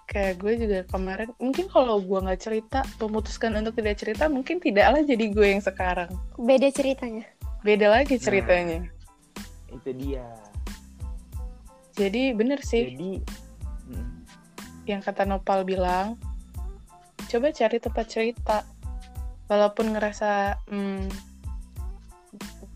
Kayak 0.10 0.44
gue 0.44 0.54
juga 0.62 0.80
kemarin, 0.92 1.34
mungkin 1.42 1.66
kalau 1.72 1.98
gue 1.98 2.20
nggak 2.22 2.42
cerita, 2.42 2.86
memutuskan 3.02 3.56
untuk 3.58 3.74
tidak 3.80 3.98
cerita, 3.98 4.30
mungkin 4.30 4.62
tidaklah 4.62 5.02
jadi 5.02 5.26
gue 5.32 5.48
yang 5.58 5.64
sekarang. 5.64 6.12
beda 6.38 6.70
ceritanya 6.70 7.26
Beda 7.64 7.88
lagi 7.88 8.20
ceritanya. 8.20 8.92
Itu 9.72 9.90
dia. 9.96 10.28
Jadi 11.96 12.36
bener 12.36 12.60
sih, 12.60 12.92
Jadi 12.92 13.12
hmm, 13.88 14.14
yang 14.84 15.00
kata 15.00 15.24
Nopal 15.24 15.64
bilang, 15.64 16.20
coba 17.32 17.56
cari 17.56 17.78
tempat 17.80 18.06
cerita. 18.12 18.68
Walaupun 19.48 19.96
ngerasa 19.96 20.60
hmm, 20.68 21.08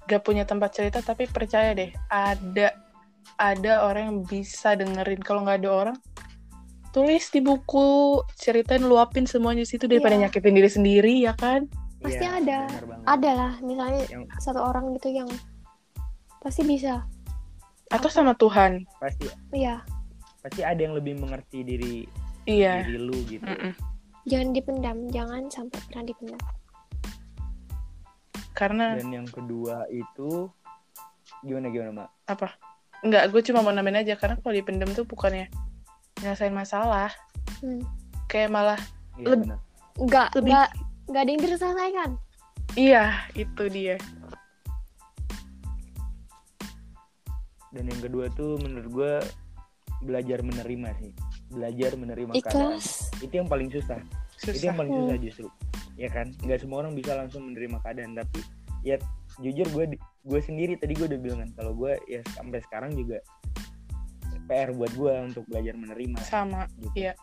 gak 0.07 0.23
punya 0.23 0.47
tempat 0.47 0.71
cerita, 0.71 1.03
tapi 1.03 1.27
percaya 1.27 1.75
deh, 1.75 1.91
ada 2.07 2.86
ada 3.37 3.85
orang 3.85 4.03
yang 4.09 4.19
bisa 4.25 4.73
dengerin. 4.73 5.21
Kalau 5.21 5.45
nggak 5.45 5.61
ada 5.61 5.69
orang, 5.69 5.97
tulis 6.89 7.29
di 7.29 7.39
buku 7.41 8.19
ceritain 8.33 8.81
luapin 8.81 9.29
semuanya 9.29 9.61
di 9.61 9.69
situ 9.69 9.85
daripada 9.85 10.17
Iya. 10.17 10.27
nyakitin 10.27 10.53
diri 10.57 10.69
sendiri 10.69 11.13
ya 11.21 11.37
kan? 11.37 11.69
Pasti 12.01 12.25
Iya, 12.25 12.41
ada. 12.41 12.59
ada 13.05 13.31
lah 13.33 13.53
misalnya 13.61 14.05
Yang- 14.09 14.29
satu 14.41 14.61
orang 14.61 14.93
gitu 14.97 15.09
yang 15.13 15.29
pasti 16.41 16.65
bisa. 16.65 17.05
Atau 17.93 18.09
sama 18.09 18.33
Tuhan. 18.33 18.85
Pasti. 18.97 19.29
Iya. 19.53 19.85
Pasti 20.41 20.61
ada 20.65 20.77
yang 20.77 20.97
lebih 20.97 21.17
mengerti 21.21 21.61
diri 21.65 21.95
iya. 22.47 22.81
diri 22.85 22.97
lu 22.97 23.17
gitu. 23.27 23.43
Mm-mm. 23.45 23.73
jangan 24.27 24.51
dipendam 24.51 24.97
jangan 25.07 25.47
sampai 25.47 25.79
pernah 25.87 26.03
dipendam. 26.03 26.41
Karena 28.51 28.97
dan 28.99 29.07
yang 29.13 29.27
kedua 29.29 29.87
itu 29.87 30.51
gimana 31.45 31.69
gimana 31.69 31.91
mak 31.93 32.09
apa 32.27 32.57
Enggak, 33.01 33.29
gue 33.29 33.41
cuma 33.45 33.61
mau 33.61 33.69
namain 33.69 34.01
aja 34.01 34.17
karena 34.17 34.35
kalau 34.37 34.53
dipendam 34.53 34.89
tuh 34.91 35.05
bukannya 35.05 35.47
nyelesain 36.19 36.53
masalah. 36.53 37.13
Hmm. 37.61 37.81
kayak 38.27 38.51
malah 38.51 38.75
Iya, 39.15 39.33
Leb- 39.33 39.43
benar. 39.47 39.59
nggak 39.97 40.27
Lebih- 40.35 40.51
nggak 40.51 40.69
nggak 41.07 41.21
ada 41.23 41.31
yang 41.31 41.41
diselesaikan. 41.41 42.09
Iya 42.75 43.03
itu 43.33 43.63
dia. 43.71 43.95
Dan 47.69 47.83
yang 47.87 48.01
kedua 48.01 48.25
tuh 48.33 48.57
menurut 48.59 48.89
gue 48.89 49.13
belajar 50.03 50.39
menerima 50.41 50.89
sih. 50.99 51.11
Belajar 51.49 51.95
menerima 51.95 52.31
keadaan. 52.35 52.51
Ikhlas 52.75 52.87
itu 53.19 53.33
yang 53.33 53.47
paling 53.47 53.69
susah. 53.71 53.99
Itu 54.37 54.53
susah. 54.53 54.65
yang 54.65 54.77
paling 54.77 54.91
Hmm. 54.93 55.01
susah 55.05 55.17
justru. 55.19 55.47
Ya 55.97 56.09
kan? 56.11 56.27
Nggak 56.43 56.59
semua 56.61 56.77
orang 56.83 56.93
bisa 56.93 57.15
langsung 57.15 57.47
menerima 57.47 57.77
keadaan 57.81 58.11
tapi 58.13 58.39
ya 58.83 58.95
jujur 59.39 59.67
gue 59.71 59.97
gue 60.27 60.41
sendiri 60.43 60.75
tadi 60.75 60.91
gue 60.93 61.07
udah 61.07 61.21
bilang 61.23 61.39
kan 61.47 61.51
kalau 61.55 61.71
gue 61.73 61.95
ya 62.11 62.21
sampai 62.35 62.59
sekarang 62.67 62.91
juga 62.99 63.23
PR 64.47 64.75
buat 64.75 64.91
gue 64.95 65.13
untuk 65.31 65.43
belajar 65.47 65.75
menerima 65.75 66.19
sama 66.23 66.67
gitu. 66.79 67.07
Iya. 67.07 67.13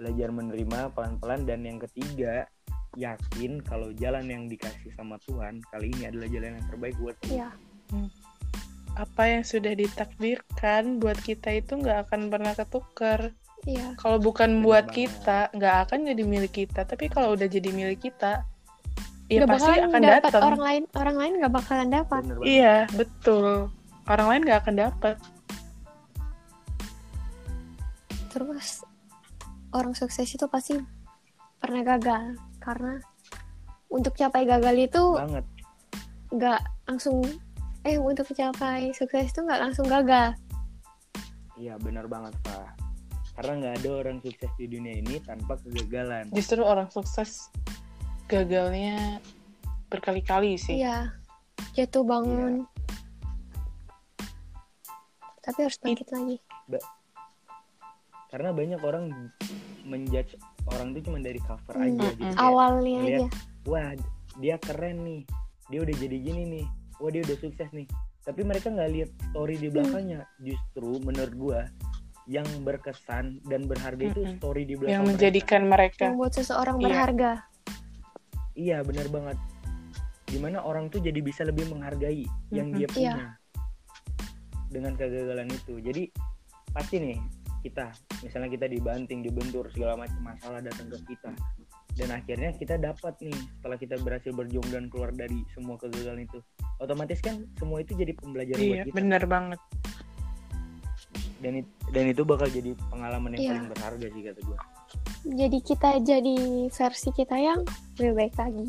belajar 0.00 0.28
menerima 0.32 0.96
pelan-pelan 0.96 1.44
dan 1.44 1.60
yang 1.64 1.76
ketiga 1.80 2.48
yakin 2.96 3.60
kalau 3.64 3.92
jalan 3.96 4.24
yang 4.28 4.48
dikasih 4.48 4.92
sama 4.96 5.20
Tuhan 5.28 5.60
kali 5.68 5.92
ini 5.96 6.08
adalah 6.08 6.28
jalan 6.32 6.56
yang 6.56 6.66
terbaik 6.72 6.96
buat 7.00 7.16
lu. 7.24 7.40
iya 7.40 7.50
apa 8.98 9.22
yang 9.28 9.44
sudah 9.46 9.72
ditakdirkan 9.76 10.98
buat 10.98 11.20
kita 11.20 11.62
itu 11.62 11.78
nggak 11.78 12.10
akan 12.10 12.32
pernah 12.32 12.52
ketukar 12.56 13.32
iya 13.68 13.94
kalau 14.00 14.18
bukan 14.18 14.64
buat 14.64 14.90
banget. 14.90 15.14
kita 15.14 15.38
nggak 15.54 15.76
akan 15.86 15.98
jadi 16.10 16.22
milik 16.26 16.54
kita 16.66 16.80
tapi 16.88 17.06
kalau 17.06 17.36
udah 17.36 17.46
jadi 17.46 17.70
milik 17.70 18.10
kita 18.10 18.42
ya 19.30 19.46
Nggak 19.46 19.50
pasti 19.54 19.70
bakalan 19.70 19.86
akan 19.86 20.00
dapat 20.02 20.22
datang 20.26 20.42
orang 20.42 20.62
lain 20.66 20.82
orang 20.98 21.16
lain 21.16 21.32
nggak 21.38 21.54
bakalan 21.54 21.88
dapat 21.88 22.22
iya 22.42 22.76
betul. 22.98 23.70
Orang 24.10 24.26
lain 24.26 24.42
nggak 24.42 24.60
akan 24.66 24.74
dapat 24.74 25.14
terus 28.30 28.86
orang 29.74 29.94
sukses 29.94 30.26
itu 30.30 30.46
pasti 30.46 30.78
pernah 31.58 31.82
gagal. 31.82 32.38
Karena 32.62 32.98
untuk 33.90 34.14
capai 34.14 34.46
gagal 34.46 34.76
itu 34.78 35.02
banget. 35.18 35.44
nggak 36.30 36.60
langsung 36.86 37.26
eh 37.82 37.98
untuk 37.98 38.28
mencapai 38.30 38.94
sukses 38.94 39.34
itu 39.34 39.40
nggak 39.42 39.60
langsung 39.60 39.86
gagal. 39.90 40.38
Iya 41.58 41.76
benar 41.82 42.06
banget 42.06 42.32
pak. 42.46 42.78
Karena 43.36 43.52
nggak 43.56 43.74
ada 43.82 43.90
orang 43.94 44.16
sukses 44.22 44.50
di 44.60 44.66
dunia 44.68 44.94
ini 45.00 45.18
tanpa 45.24 45.58
kegagalan. 45.60 46.28
Justru 46.30 46.60
orang 46.62 46.88
sukses 46.92 47.50
gagalnya 48.30 49.18
berkali-kali 49.90 50.54
sih. 50.54 50.78
Iya 50.78 51.10
jatuh 51.74 52.06
bangun. 52.06 52.62
Tapi 55.40 55.58
harus 55.60 55.78
bangkit 55.80 56.08
lagi. 56.08 56.36
Karena 58.30 58.54
banyak 58.54 58.78
orang 58.78 59.10
menjudge 59.82 60.38
orang 60.70 60.94
itu 60.94 61.10
cuma 61.10 61.18
dari 61.18 61.40
cover 61.42 61.74
Hmm. 61.74 61.86
aja 61.90 62.08
gitu. 62.14 62.22
Kayak, 62.22 62.38
awalnya 62.38 62.98
ngeliat, 63.02 63.18
aja. 63.18 63.26
Wah 63.66 63.90
dia 64.38 64.56
keren 64.62 64.96
nih. 65.02 65.22
Dia 65.66 65.80
udah 65.82 65.94
jadi 65.98 66.16
gini 66.16 66.42
nih. 66.46 66.66
Wah 67.02 67.10
dia 67.10 67.22
udah 67.26 67.38
sukses 67.40 67.68
nih. 67.72 67.86
Tapi 68.22 68.40
mereka 68.44 68.70
nggak 68.70 68.90
lihat 68.92 69.10
story 69.32 69.56
di 69.58 69.68
belakangnya. 69.68 70.22
Justru 70.38 71.02
menurut 71.02 71.34
gua 71.34 71.60
yang 72.30 72.46
berkesan 72.62 73.42
dan 73.42 73.66
berharga 73.66 74.04
itu 74.06 74.22
Mm-mm. 74.22 74.38
story 74.38 74.62
di 74.62 74.78
belakang 74.78 74.92
yang 74.92 75.02
mereka. 75.02 75.16
menjadikan 75.18 75.62
mereka. 75.66 76.04
Membuat 76.06 76.32
seseorang 76.38 76.76
Iya. 76.78 76.84
berharga 76.86 77.30
iya 78.60 78.84
benar 78.84 79.08
banget. 79.08 79.38
Di 80.28 80.38
mana 80.38 80.62
orang 80.62 80.92
tuh 80.92 81.00
jadi 81.00 81.18
bisa 81.24 81.42
lebih 81.42 81.66
menghargai 81.72 82.22
yang 82.52 82.70
Mm-mm. 82.70 82.78
dia 82.78 82.86
Iya. 82.86 82.94
punya 82.94 83.26
dengan 84.70 84.92
kegagalan 84.94 85.48
itu. 85.50 85.80
Jadi 85.82 86.02
pasti 86.70 87.02
nih 87.02 87.18
kita 87.60 87.90
misalnya 88.22 88.48
kita 88.48 88.66
dibanting 88.70 89.20
dibentur 89.26 89.66
segala 89.74 89.98
macam 89.98 90.20
masalah 90.22 90.60
datang 90.62 90.86
ke 90.92 91.16
kita. 91.16 91.32
Dan 91.98 92.14
akhirnya 92.14 92.54
kita 92.54 92.78
dapat 92.78 93.18
nih 93.18 93.34
setelah 93.58 93.76
kita 93.76 93.98
berhasil 93.98 94.30
berjuang 94.30 94.70
dan 94.70 94.86
keluar 94.86 95.10
dari 95.10 95.42
semua 95.52 95.74
kegagalan 95.74 96.22
itu. 96.24 96.38
Otomatis 96.78 97.18
kan 97.20 97.44
semua 97.58 97.82
itu 97.82 97.92
jadi 97.98 98.14
pembelajaran 98.16 98.60
iya 98.62 98.70
buat 98.70 98.86
kita. 98.88 98.96
benar 98.96 99.22
banget 99.26 99.60
dan 101.40 101.52
it- 101.56 101.74
dan 101.90 102.04
itu 102.06 102.22
bakal 102.22 102.46
jadi 102.46 102.72
pengalaman 102.88 103.32
yang 103.32 103.40
Iya. 103.40 103.50
paling 103.50 103.68
berharga 103.68 104.06
sih 104.06 104.22
kata 104.22 104.40
gue 104.40 104.58
jadi 105.22 105.58
kita 105.60 105.90
jadi 106.00 106.36
versi 106.66 107.10
kita 107.10 107.36
yang 107.36 107.60
lebih 107.94 108.14
baik 108.16 108.34
lagi. 108.36 108.66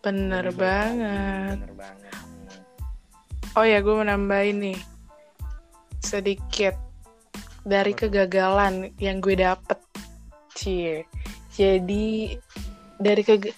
Bener 0.00 0.42
Lebih 0.44 0.54
baik 0.54 0.62
lagi, 0.62 0.96
banget. 0.96 1.56
bener 1.56 1.74
banget. 1.74 2.12
Oh 3.52 3.62
ya 3.62 3.78
gue 3.78 3.92
mau 3.92 4.02
nambahin 4.02 4.56
nih. 4.62 4.78
Sedikit 5.98 6.76
dari 7.62 7.92
kegagalan 7.92 8.92
yang 8.96 9.18
gue 9.18 9.34
dapet 9.34 9.78
cie. 10.54 11.04
Jadi 11.50 12.36
dari 12.96 13.20
keg 13.20 13.50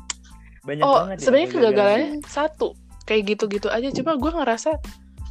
banyak 0.66 0.82
oh 0.82 0.94
banget 1.04 1.16
ya 1.16 1.24
sebenarnya 1.24 1.48
kegagalan. 1.50 1.98
kegagalannya 2.00 2.30
satu. 2.30 2.68
Kayak 3.02 3.22
gitu-gitu 3.28 3.68
aja. 3.68 3.88
Cuma 3.90 4.14
gue 4.14 4.30
ngerasa 4.30 4.70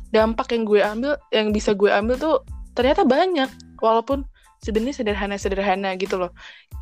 dampak 0.10 0.50
yang 0.54 0.64
gue 0.66 0.82
ambil 0.82 1.14
yang 1.30 1.54
bisa 1.54 1.74
gue 1.74 1.90
ambil 1.90 2.16
tuh 2.18 2.36
ternyata 2.74 3.06
banyak. 3.06 3.50
Walaupun 3.80 4.26
sebenarnya 4.60 5.00
sederhana-sederhana 5.04 5.96
gitu 5.96 6.20
loh. 6.20 6.32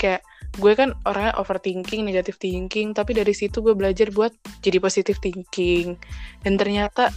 Kayak 0.01 0.25
gue 0.57 0.73
kan 0.73 0.97
orangnya 1.05 1.37
overthinking 1.37 2.01
negative 2.01 2.39
thinking 2.41 2.89
tapi 2.95 3.13
dari 3.13 3.35
situ 3.35 3.61
gue 3.61 3.77
belajar 3.77 4.09
buat 4.09 4.33
jadi 4.63 4.81
positive 4.81 5.19
thinking. 5.21 5.93
Dan 6.41 6.57
ternyata 6.57 7.13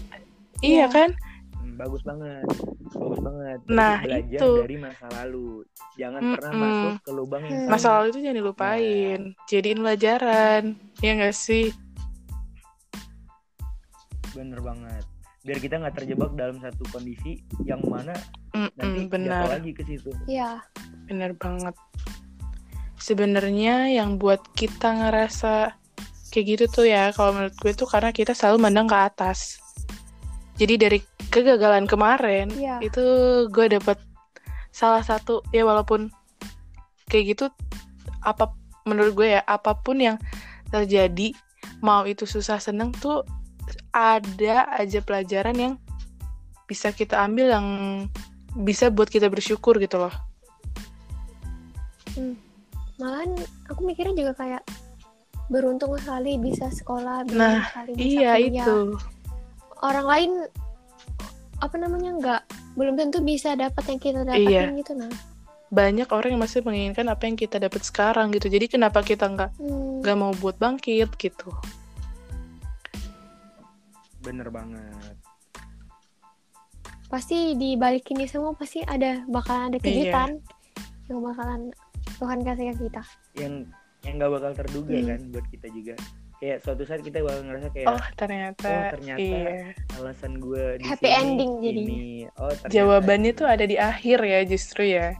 iya 0.61 0.85
Iya. 0.85 0.87
kan? 0.93 1.11
Hmm, 1.57 1.77
bagus 1.81 2.05
banget. 2.05 2.45
Bagus 2.93 3.21
banget. 3.25 3.59
Nah, 3.71 4.05
belajar 4.05 4.37
itu. 4.37 4.51
dari 4.61 4.77
masa 4.77 5.07
lalu. 5.17 5.65
Jangan 5.97 6.21
pernah 6.37 6.53
Mm-mm. 6.53 6.65
masuk 6.69 6.93
ke 7.01 7.11
lubang 7.17 7.43
yang 7.49 7.57
sama. 7.65 7.71
Masa 7.73 7.89
lalu 7.97 8.07
itu 8.13 8.19
jangan 8.21 8.39
dilupain. 8.45 9.21
Jadiin 9.49 9.79
pelajaran. 9.81 10.63
Ya 11.01 11.11
gak 11.17 11.37
sih? 11.37 11.73
Bener 14.37 14.61
banget 14.63 15.05
biar 15.41 15.59
kita 15.59 15.81
nggak 15.81 15.97
terjebak 15.97 16.31
dalam 16.35 16.61
satu 16.61 16.85
kondisi 16.89 17.41
yang 17.65 17.81
mana 17.83 18.13
Mm-mm, 18.53 18.69
nanti 18.77 19.01
jatuh 19.01 19.11
benar. 19.11 19.45
lagi 19.49 19.71
ke 19.73 19.83
situ. 19.83 20.13
Ya 20.27 20.61
bener 21.07 21.33
banget. 21.35 21.73
Sebenarnya 23.01 23.89
yang 23.89 24.21
buat 24.21 24.45
kita 24.53 24.93
ngerasa 24.93 25.73
kayak 26.31 26.47
gitu 26.47 26.65
tuh 26.71 26.87
ya 26.87 27.11
kalau 27.11 27.35
menurut 27.35 27.57
gue 27.57 27.73
tuh 27.73 27.89
karena 27.89 28.13
kita 28.13 28.37
selalu 28.37 28.61
mandang 28.61 28.85
ke 28.85 28.95
atas. 28.95 29.59
Jadi 30.61 30.75
dari 30.77 30.99
kegagalan 31.33 31.89
kemarin 31.89 32.53
Iya. 32.53 32.85
itu 32.85 33.05
gue 33.49 33.67
dapet 33.71 33.97
salah 34.71 35.01
satu 35.01 35.41
ya 35.51 35.65
walaupun 35.65 36.13
kayak 37.09 37.35
gitu 37.35 37.45
apa 38.21 38.53
menurut 38.85 39.17
gue 39.17 39.29
ya 39.35 39.43
apa 39.43 39.73
pun 39.75 39.97
yang 39.97 40.17
terjadi 40.69 41.33
mau 41.81 42.05
itu 42.05 42.23
susah 42.23 42.61
seneng 42.61 42.93
tuh 42.93 43.25
ada 43.91 44.69
aja 44.73 45.01
pelajaran 45.01 45.55
yang 45.55 45.75
bisa 46.65 46.91
kita 46.91 47.19
ambil 47.21 47.51
yang 47.51 47.67
bisa 48.57 48.89
buat 48.89 49.07
kita 49.07 49.27
bersyukur 49.27 49.79
gitu 49.79 49.99
loh. 49.99 50.15
Malahan 53.01 53.33
aku 53.67 53.81
mikirnya 53.83 54.13
juga 54.13 54.33
kayak 54.37 54.63
beruntung 55.49 55.97
sekali 55.99 56.37
bisa 56.37 56.69
sekolah 56.69 57.25
beruntung 57.25 57.41
Nah, 57.59 57.67
sekali 57.67 57.91
bisa 57.97 58.05
iya 58.05 58.33
kuliah. 58.37 58.51
itu. 58.63 58.79
Orang 59.81 60.07
lain 60.07 60.31
apa 61.61 61.77
namanya 61.77 62.11
nggak 62.15 62.43
belum 62.75 62.95
tentu 62.97 63.21
bisa 63.21 63.53
dapat 63.53 63.83
yang 63.87 64.01
kita 64.01 64.21
dapatin 64.23 64.49
Iya. 64.49 64.79
gitu 64.79 64.93
nah 64.97 65.13
banyak 65.71 66.09
orang 66.11 66.35
yang 66.35 66.43
masih 66.43 66.67
menginginkan 66.67 67.07
apa 67.07 67.31
yang 67.31 67.39
kita 67.39 67.57
dapat 67.57 67.83
sekarang 67.83 68.35
gitu. 68.35 68.51
Jadi 68.51 68.67
kenapa 68.69 69.01
kita 69.01 69.31
nggak 69.31 69.51
Hmm, 69.57 70.03
nggak 70.03 70.17
mau 70.19 70.35
buat 70.35 70.59
bangkit 70.59 71.15
gitu 71.15 71.47
bener 74.21 74.49
banget. 74.49 75.17
Pasti 77.11 77.59
di 77.59 77.75
balik 77.75 78.07
ini 78.15 78.25
semua 78.31 78.55
pasti 78.55 78.85
ada 78.87 79.27
bakalan 79.27 79.75
ada 79.75 79.79
Iya. 79.79 79.85
kejutan. 79.85 80.31
Yang 81.11 81.19
bakalan 81.27 81.61
Tuhan 82.21 82.39
kasih 82.45 82.65
ke 82.71 82.87
kita. 82.87 83.03
Yang 83.35 83.55
yang 84.01 84.15
nggak 84.17 84.33
bakal 84.33 84.53
terduga 84.57 84.95
Hmm. 84.97 85.09
kan 85.11 85.21
buat 85.35 85.47
kita 85.51 85.67
juga. 85.75 85.95
Kayak 86.41 86.59
suatu 86.65 86.83
saat 86.89 87.05
kita 87.05 87.21
bakal 87.21 87.45
ngerasa 87.45 87.69
kayak 87.69 87.89
oh 87.93 88.05
ternyata, 88.17 88.71
oh, 88.73 88.91
ternyata 88.97 89.21
iya. 89.21 89.77
alasan 90.01 90.41
gue 90.41 90.65
di 90.81 90.85
Happy 90.89 91.05
sini 91.05 91.21
ending 91.21 91.53
ini. 91.61 91.85
oh 92.41 92.49
ternyata. 92.49 92.73
Jawabannya 92.73 93.33
tuh 93.37 93.45
ada 93.45 93.65
di 93.69 93.77
akhir 93.77 94.19
ya 94.25 94.41
justru 94.49 94.83
ya. 94.89 95.13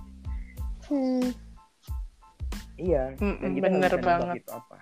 Hmm, 0.89 1.29
iya. 2.81 3.13
Kita 3.21 3.37
nggak 3.37 3.61
bener 3.61 3.93
banget. 4.01 4.37
itu 4.41 4.51
apa. 4.57 4.77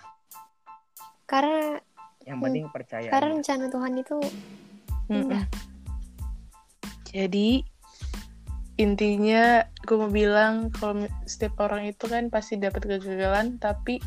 Karena 1.26 1.83
yang 2.28 2.38
Hmm. 2.38 2.46
penting 2.52 2.64
percaya 2.68 3.08
karena 3.08 3.32
aja. 3.32 3.36
rencana 3.40 3.64
Tuhan 3.72 3.92
itu. 3.96 4.18
Jadi 7.08 7.64
intinya 8.78 9.64
gue 9.88 9.96
mau 9.96 10.12
bilang 10.12 10.68
kalau 10.70 11.08
setiap 11.24 11.58
orang 11.64 11.88
itu 11.88 12.04
kan 12.06 12.28
pasti 12.28 12.60
dapat 12.60 12.84
kegagalan, 12.84 13.56
tapi 13.58 13.98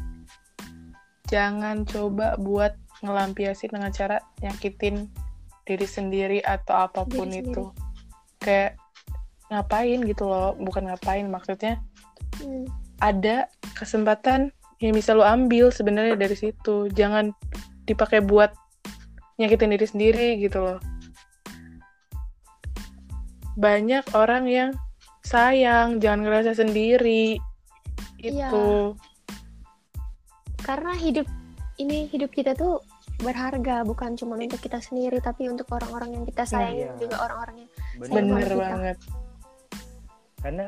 jangan 1.27 1.83
coba 1.89 2.37
buat 2.37 2.77
ngelampiasin 3.01 3.73
dengan 3.73 3.89
cara 3.89 4.21
nyakitin 4.45 5.09
diri 5.65 5.87
sendiri 5.89 6.39
atau 6.45 6.85
apa 6.87 7.03
pun 7.09 7.33
Diri 7.33 7.41
itu. 7.41 7.73
Kayak 8.37 8.77
ngapain 9.49 9.99
gitu 10.05 10.29
loh, 10.29 10.55
bukan 10.55 10.87
ngapain 10.87 11.27
maksudnya 11.27 11.81
Hmm, 12.39 12.63
ada 13.03 13.51
kesempatan 13.75 14.55
yang 14.79 14.95
bisa 14.95 15.11
lo 15.11 15.27
ambil 15.27 15.67
sebenarnya 15.67 16.15
dari 16.15 16.33
situ. 16.33 16.87
Jangan 16.95 17.35
dipakai 17.83 18.21
buat 18.21 18.53
nyakitin 19.37 19.73
diri 19.73 19.87
sendiri 19.87 20.27
gitu 20.37 20.61
loh. 20.61 20.79
Banyak 23.55 24.15
orang 24.15 24.47
yang 24.47 24.69
sayang, 25.21 25.99
jangan 25.99 26.25
ngerasa 26.25 26.55
sendiri. 26.55 27.37
Iya. 28.21 28.47
Itu. 28.49 28.93
karena 30.61 30.93
hidup 30.93 31.25
ini 31.81 32.05
hidup 32.05 32.29
kita 32.29 32.53
tuh 32.53 32.85
berharga 33.17 33.81
bukan 33.81 34.13
cuma 34.13 34.37
untuk 34.37 34.61
kita 34.61 34.77
sendiri 34.77 35.17
tapi 35.17 35.49
untuk 35.49 35.65
orang-orang 35.73 36.13
yang 36.13 36.23
kita 36.29 36.45
sayangi 36.45 36.85
Iya. 36.85 36.93
juga 37.01 37.17
orang-orang 37.17 37.55
yang 37.65 37.69
Bener. 37.97 38.13
Bener 38.13 38.45
kita. 38.45 38.61
banget. 38.61 38.97
karena 40.37 40.65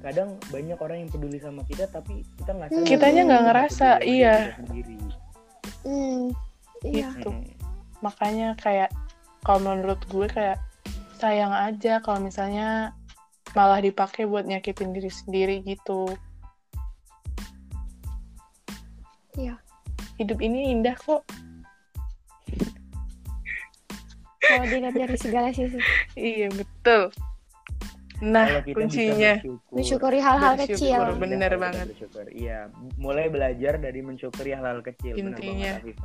kadang 0.00 0.28
banyak 0.54 0.78
orang 0.78 0.96
yang 1.02 1.10
peduli 1.10 1.38
sama 1.42 1.66
kita 1.66 1.90
tapi 1.90 2.22
kita 2.38 2.50
nggak 2.54 2.68
sadar 2.70 2.86
Kitanya 2.86 3.22
nggak 3.26 3.42
ngerasa, 3.50 3.88
iya. 4.06 4.36
sendiri. 4.54 4.96
Hmm, 5.84 6.32
iya 6.84 7.08
Gitu. 7.16 7.30
Mm. 7.30 7.52
Makanya 8.00 8.48
kayak 8.56 8.90
kalau 9.44 9.60
menurut 9.64 10.00
gue 10.08 10.26
kayak 10.28 10.60
sayang 11.20 11.52
aja 11.52 12.00
kalau 12.00 12.20
misalnya 12.20 12.96
malah 13.52 13.82
dipakai 13.82 14.24
buat 14.24 14.48
nyakitin 14.48 14.96
diri 14.96 15.10
sendiri 15.12 15.56
gitu. 15.64 16.08
Iya. 19.36 19.60
Hidup 20.16 20.38
ini 20.40 20.72
indah 20.72 20.96
kok. 20.96 21.24
kalau 24.50 24.66
dilihat 24.66 24.98
dari 24.98 25.14
segala 25.14 25.54
sisi 25.54 25.78
Iya 26.18 26.50
betul. 26.50 27.14
Nah 28.20 28.44
Kalau 28.44 28.62
kita 28.68 28.76
kuncinya 28.76 29.32
bersyukur, 29.40 29.72
mensyukuri 29.72 30.20
hal-hal 30.20 30.54
kecil 30.60 30.98
bener. 31.16 31.50
Kita 31.50 31.56
banget. 31.56 31.86
bersyukur. 31.88 32.24
Iya, 32.28 32.58
mulai 33.00 33.26
belajar 33.32 33.74
dari 33.80 34.00
mensyukuri 34.04 34.52
hal-hal 34.52 34.84
kecil. 34.84 35.16
Intinya. 35.16 35.80
banget, 35.80 35.96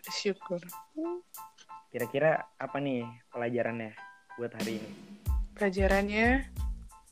bersyukur. 0.00 0.60
Kira-kira 1.92 2.48
apa 2.56 2.76
nih 2.80 3.04
pelajarannya 3.28 3.92
buat 4.40 4.52
hari 4.56 4.80
ini? 4.80 4.90
Pelajarannya 5.54 6.48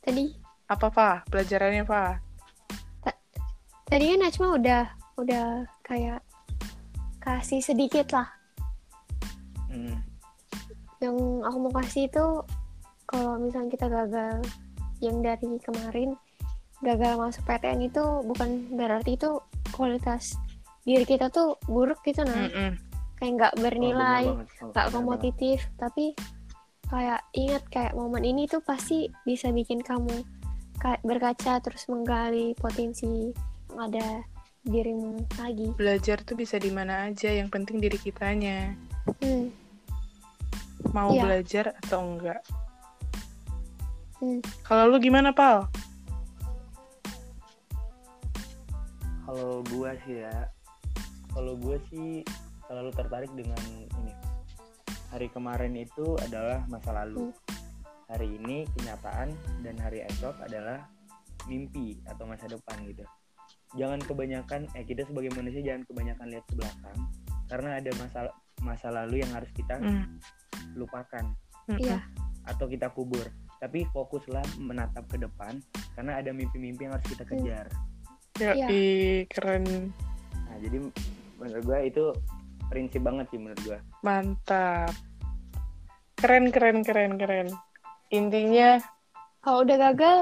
tadi 0.01 0.33
apa 0.67 0.87
pak? 0.88 1.29
Pelajarannya 1.29 1.85
pak? 1.85 2.12
tadi 3.93 4.09
kan 4.09 4.25
Najma 4.25 4.47
udah 4.57 4.83
udah 5.21 5.69
kayak 5.85 6.25
kasih 7.21 7.61
sedikit 7.61 8.09
lah 8.17 8.25
Hmm. 9.69 10.01
yang 11.01 11.17
aku 11.45 11.57
mau 11.61 11.73
kasih 11.77 12.09
itu 12.09 12.25
kalau 13.12 13.37
misalnya 13.37 13.70
kita 13.70 13.87
gagal 13.87 14.40
yang 14.98 15.20
dari 15.20 15.61
kemarin 15.61 16.16
gagal 16.81 17.14
masuk 17.14 17.44
PTN 17.44 17.85
itu 17.85 18.03
bukan 18.25 18.72
berarti 18.72 19.14
itu 19.14 19.38
kualitas 19.70 20.35
diri 20.83 21.05
kita 21.05 21.29
tuh 21.29 21.55
buruk 21.68 22.01
gitu 22.03 22.25
nah 22.25 22.48
Mm-mm. 22.48 22.75
kayak 23.16 23.33
nggak 23.38 23.55
Oh, 23.55 23.61
bernilai 23.61 24.25
banget. 24.27 24.48
Oh, 24.59 24.68
nggak 24.72 24.87
benar 24.88 24.94
kompetitif 24.96 25.59
tapi 25.77 26.05
kayak 26.88 27.20
ingat 27.33 27.62
kayak 27.70 27.92
momen 27.94 28.25
ini 28.25 28.44
tuh 28.44 28.61
pasti 28.61 29.07
bisa 29.22 29.48
bikin 29.48 29.79
kamu 29.81 30.25
kayak 30.77 30.98
berkaca 31.01 31.62
terus 31.62 31.87
menggali 31.87 32.53
potensi 32.59 33.31
yang 33.70 33.79
ada 33.79 34.27
di 34.62 34.70
dirimu 34.75 35.18
lagi 35.38 35.75
Belajar 35.75 36.22
tuh 36.22 36.38
bisa 36.38 36.55
di 36.55 36.70
mana 36.70 37.11
aja. 37.11 37.27
Yang 37.27 37.51
penting 37.51 37.83
diri 37.83 37.98
kitanya 37.98 38.79
hmm, 39.18 39.51
mau 40.90 41.11
Iya. 41.11 41.22
belajar 41.22 41.64
atau 41.83 41.98
enggak. 42.05 42.42
Hmm. 44.23 44.41
Kalau 44.63 44.87
lu 44.87 45.03
gimana 45.03 45.35
pal? 45.35 45.67
Kalau 49.27 49.65
gua 49.73 49.97
sih 50.07 50.23
ya, 50.23 50.37
kalau 51.33 51.59
gua 51.59 51.77
sih 51.91 52.23
selalu 52.69 52.91
tertarik 52.95 53.33
dengan 53.35 53.59
ini. 53.99 54.15
Hari 55.13 55.29
kemarin 55.29 55.77
itu 55.77 56.17
adalah 56.23 56.65
masa 56.71 56.95
lalu. 56.95 57.35
Hari 58.09 58.29
ini 58.29 58.69
kenyataan 58.77 59.33
dan 59.65 59.75
hari 59.81 60.05
esok 60.05 60.37
adalah 60.45 60.85
mimpi 61.49 61.97
atau 62.05 62.29
masa 62.29 62.45
depan 62.49 62.77
gitu. 62.85 63.05
Jangan 63.73 64.05
kebanyakan 64.05 64.69
eh 64.77 64.85
kita 64.85 65.09
sebagai 65.09 65.33
manusia 65.33 65.65
jangan 65.65 65.83
kebanyakan 65.89 66.27
lihat 66.29 66.45
ke 66.45 66.55
belakang 66.61 66.99
karena 67.49 67.71
ada 67.81 67.91
masa 67.97 68.21
masa 68.61 68.89
lalu 68.93 69.25
yang 69.25 69.33
harus 69.33 69.49
kita 69.57 69.81
Mm. 69.81 70.21
lupakan. 70.77 71.25
Iya. 71.79 72.03
atau 72.43 72.67
kita 72.67 72.91
kubur. 72.91 73.23
Tapi 73.62 73.87
fokuslah 73.88 74.42
menatap 74.59 75.07
ke 75.07 75.16
depan 75.16 75.62
karena 75.94 76.18
ada 76.18 76.35
mimpi-mimpi 76.35 76.83
yang 76.83 76.98
harus 76.98 77.07
kita 77.07 77.22
kejar. 77.22 77.70
Yoi, 78.35 78.59
Iya. 78.59 78.66
keren. 79.31 79.94
Nah, 80.35 80.57
jadi 80.59 80.83
menurut 81.38 81.62
gua 81.62 81.79
itu 81.81 82.11
prinsip 82.66 82.98
banget 83.01 83.31
sih 83.31 83.38
menurut 83.38 83.62
gua. 83.62 83.79
Mantap. 84.03 84.90
Keren, 86.18 86.51
keren, 86.51 86.83
keren, 86.83 87.14
keren. 87.16 87.48
Intinya, 88.11 88.83
kalau 89.38 89.62
udah 89.62 89.79
gagal 89.81 90.18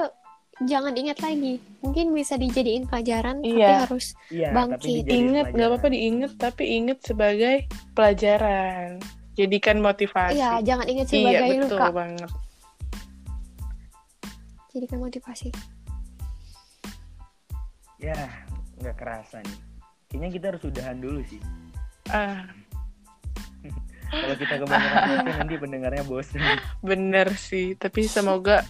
jangan 0.61 0.93
ingat 0.93 1.17
lagi 1.19 1.57
mungkin 1.81 2.13
bisa 2.13 2.37
dijadiin 2.37 2.85
pelajaran 2.85 3.41
tapi 3.41 3.57
Iya. 3.57 3.81
harus 3.81 4.13
Iya, 4.29 4.53
Bangkit. 4.53 4.77
tapi 4.77 5.09
inget, 5.09 5.45
nggak 5.49 5.67
apa-apa 5.67 5.87
diinget, 5.89 6.31
tapi 6.37 6.63
inget 6.71 6.99
sebagai 7.01 7.65
pelajaran. 7.97 9.01
Jadikan 9.33 9.79
motivasi. 9.79 10.37
iya 10.37 10.61
jangan 10.61 10.85
ingat 10.85 11.05
Iya, 11.07 11.13
sebagai 11.15 11.49
betul 11.57 11.65
luka 11.73 11.89
banget. 11.89 12.29
Jadikan 14.71 14.99
motivasi 14.99 15.51
Ya, 17.97 18.17
nggak 18.81 18.97
kerasa 18.97 19.45
nih. 19.45 19.57
Kayaknya 20.09 20.29
kita 20.33 20.45
harus 20.49 20.63
udahan 20.65 20.97
dulu 20.97 21.21
sih. 21.21 21.37
Ah, 22.09 22.49
Kalau 24.11 24.35
kita 24.35 24.57
kebanyakan 24.57 25.21
nanti 25.37 25.55
pendengarnya 25.55 26.03
bosen. 26.03 26.41
bener 26.89 27.29
sih. 27.37 27.77
Tapi 27.77 28.09
semoga 28.09 28.65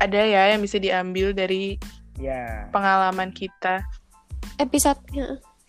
ada 0.00 0.16
ya 0.18 0.50
yang 0.50 0.64
bisa 0.64 0.80
diambil 0.80 1.30
dari 1.30 1.76
Ya, 2.14 2.70
pengalaman 2.70 3.30
kita. 3.30 3.84
episode. 4.56 4.96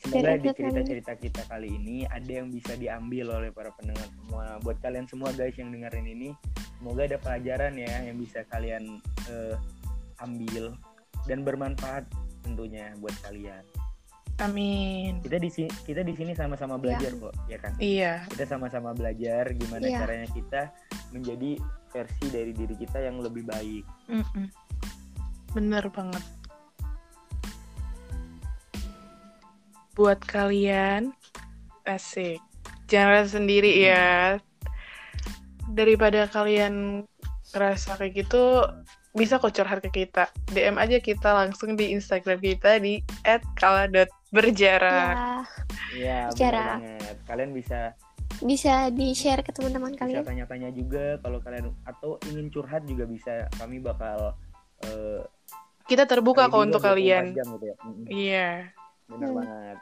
Semoga 0.05 0.37
di 0.37 0.49
cerita-cerita 0.53 1.13
kita 1.17 1.41
kali 1.49 1.69
ini 1.73 1.97
ada 2.05 2.29
yang 2.29 2.53
bisa 2.53 2.77
diambil 2.77 3.41
oleh 3.41 3.49
para 3.49 3.73
pendengar 3.73 4.05
semua. 4.13 4.61
Buat 4.61 4.77
kalian 4.85 5.05
semua 5.09 5.33
guys 5.33 5.57
yang 5.57 5.73
dengerin 5.73 6.05
ini, 6.05 6.29
semoga 6.77 7.09
ada 7.09 7.17
pelajaran 7.17 7.73
ya 7.75 7.93
yang 8.05 8.17
bisa 8.21 8.45
kalian 8.53 9.01
eh, 9.27 9.55
ambil 10.21 10.77
dan 11.25 11.41
bermanfaat 11.41 12.05
tentunya 12.45 12.93
buat 13.01 13.15
kalian. 13.25 13.65
Amin. 14.43 15.23
Kita 15.23 15.39
di 15.39 15.47
sini 15.47 15.71
kita 15.87 16.03
di 16.03 16.11
sini 16.11 16.35
sama-sama 16.35 16.75
belajar 16.75 17.15
kok, 17.15 17.31
ya 17.47 17.55
kan? 17.55 17.73
Iya, 17.79 18.27
kita 18.35 18.43
sama-sama 18.43 18.91
belajar 18.91 19.47
gimana 19.55 19.87
Iya. 19.87 19.99
caranya 20.03 20.27
kita 20.35 20.61
menjadi 21.15 21.55
versi 21.95 22.25
dari 22.27 22.51
diri 22.51 22.75
kita 22.75 22.99
yang 22.99 23.23
lebih 23.23 23.47
baik. 23.47 23.83
mm-mm. 24.11 24.47
bener 25.55 25.87
banget. 25.87 26.19
Buat 29.95 30.19
kalian, 30.21 31.15
asik. 31.83 32.43
Jangan 32.85 33.09
rasa 33.15 33.39
sendiri 33.39 33.71
ya. 33.81 34.37
Daripada 35.65 36.27
kalian 36.27 37.03
ngerasa 37.49 37.95
kayak 37.95 38.27
gitu, 38.27 38.61
bisa 39.11 39.39
kok 39.39 39.55
curhat 39.55 39.79
ke 39.81 40.03
kita. 40.03 40.27
DM 40.47 40.75
aja 40.75 40.99
kita 40.99 41.31
langsung 41.31 41.73
di 41.73 41.89
Instagram 41.89 42.37
kita 42.37 42.77
di 42.77 42.99
@kala.berjarak. 43.55 45.15
ya 45.95 46.27
Iya, 46.27 46.29
benar 46.29 46.53
banget. 46.75 47.15
Kalian 47.23 47.51
bisa 47.51 47.79
bisa 48.43 48.91
di 48.91 49.15
share 49.15 49.39
ke 49.39 49.55
teman-teman 49.55 49.95
bisa 49.95 50.01
kalian 50.03 50.27
tanya-tanya 50.27 50.67
juga 50.69 51.15
kalau 51.23 51.39
kalian 51.39 51.71
atau 51.87 52.19
ingin 52.27 52.51
curhat 52.51 52.83
juga 52.83 53.07
bisa. 53.07 53.47
Kami 53.55 53.79
bakal 53.79 54.35
eh, 54.83 55.23
Kita 55.87 56.03
terbuka 56.03 56.51
kok 56.51 56.59
untuk 56.59 56.83
24 56.83 56.89
kalian. 56.91 57.23
jam 57.31 57.47
gitu 57.55 57.65
ya. 57.65 57.75
Mm-mm, 57.79 58.05
Iya. 58.09 58.49
Benar 59.07 59.27
Hmm. 59.27 59.37
banget. 59.37 59.77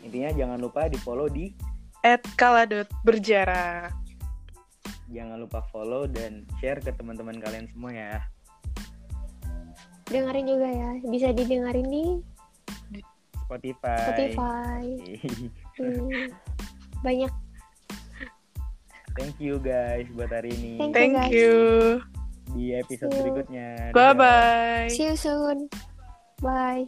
Intinya 0.00 0.30
jangan 0.34 0.58
lupa 0.58 0.86
di 0.86 0.98
follow 0.98 1.26
di 1.26 1.52
@kala.berjarak. 2.34 3.92
jangan 5.06 5.36
lupa 5.38 5.60
follow 5.68 6.04
dan 6.04 6.42
share 6.58 6.76
ke 6.76 6.90
teman-teman 6.90 7.36
kalian 7.36 7.68
semua 7.68 7.92
ya. 7.92 8.14
dengerin 10.04 10.44
juga 10.44 10.68
ya 10.68 10.90
bisa 11.02 11.28
didengarin 11.30 11.86
di 11.86 12.04
Spotify. 13.38 14.04
Spotify 14.04 14.84
Hmm, 15.80 16.28
banyak 17.00 17.32
Thank 19.14 19.38
you 19.38 19.56
guys 19.58 20.10
buat 20.10 20.28
hari 20.28 20.50
ini. 20.52 20.72
Thank 20.76 20.90
you, 20.90 20.98
Thank 20.98 21.12
guys. 21.14 21.30
you. 21.30 21.54
Di 22.50 22.64
episode 22.74 23.14
berikutnya. 23.14 23.68
Bye 23.92 24.12
bye. 24.12 24.88
see 24.88 25.06
you 25.06 25.16
soon 25.16 25.70
bye 26.38 26.84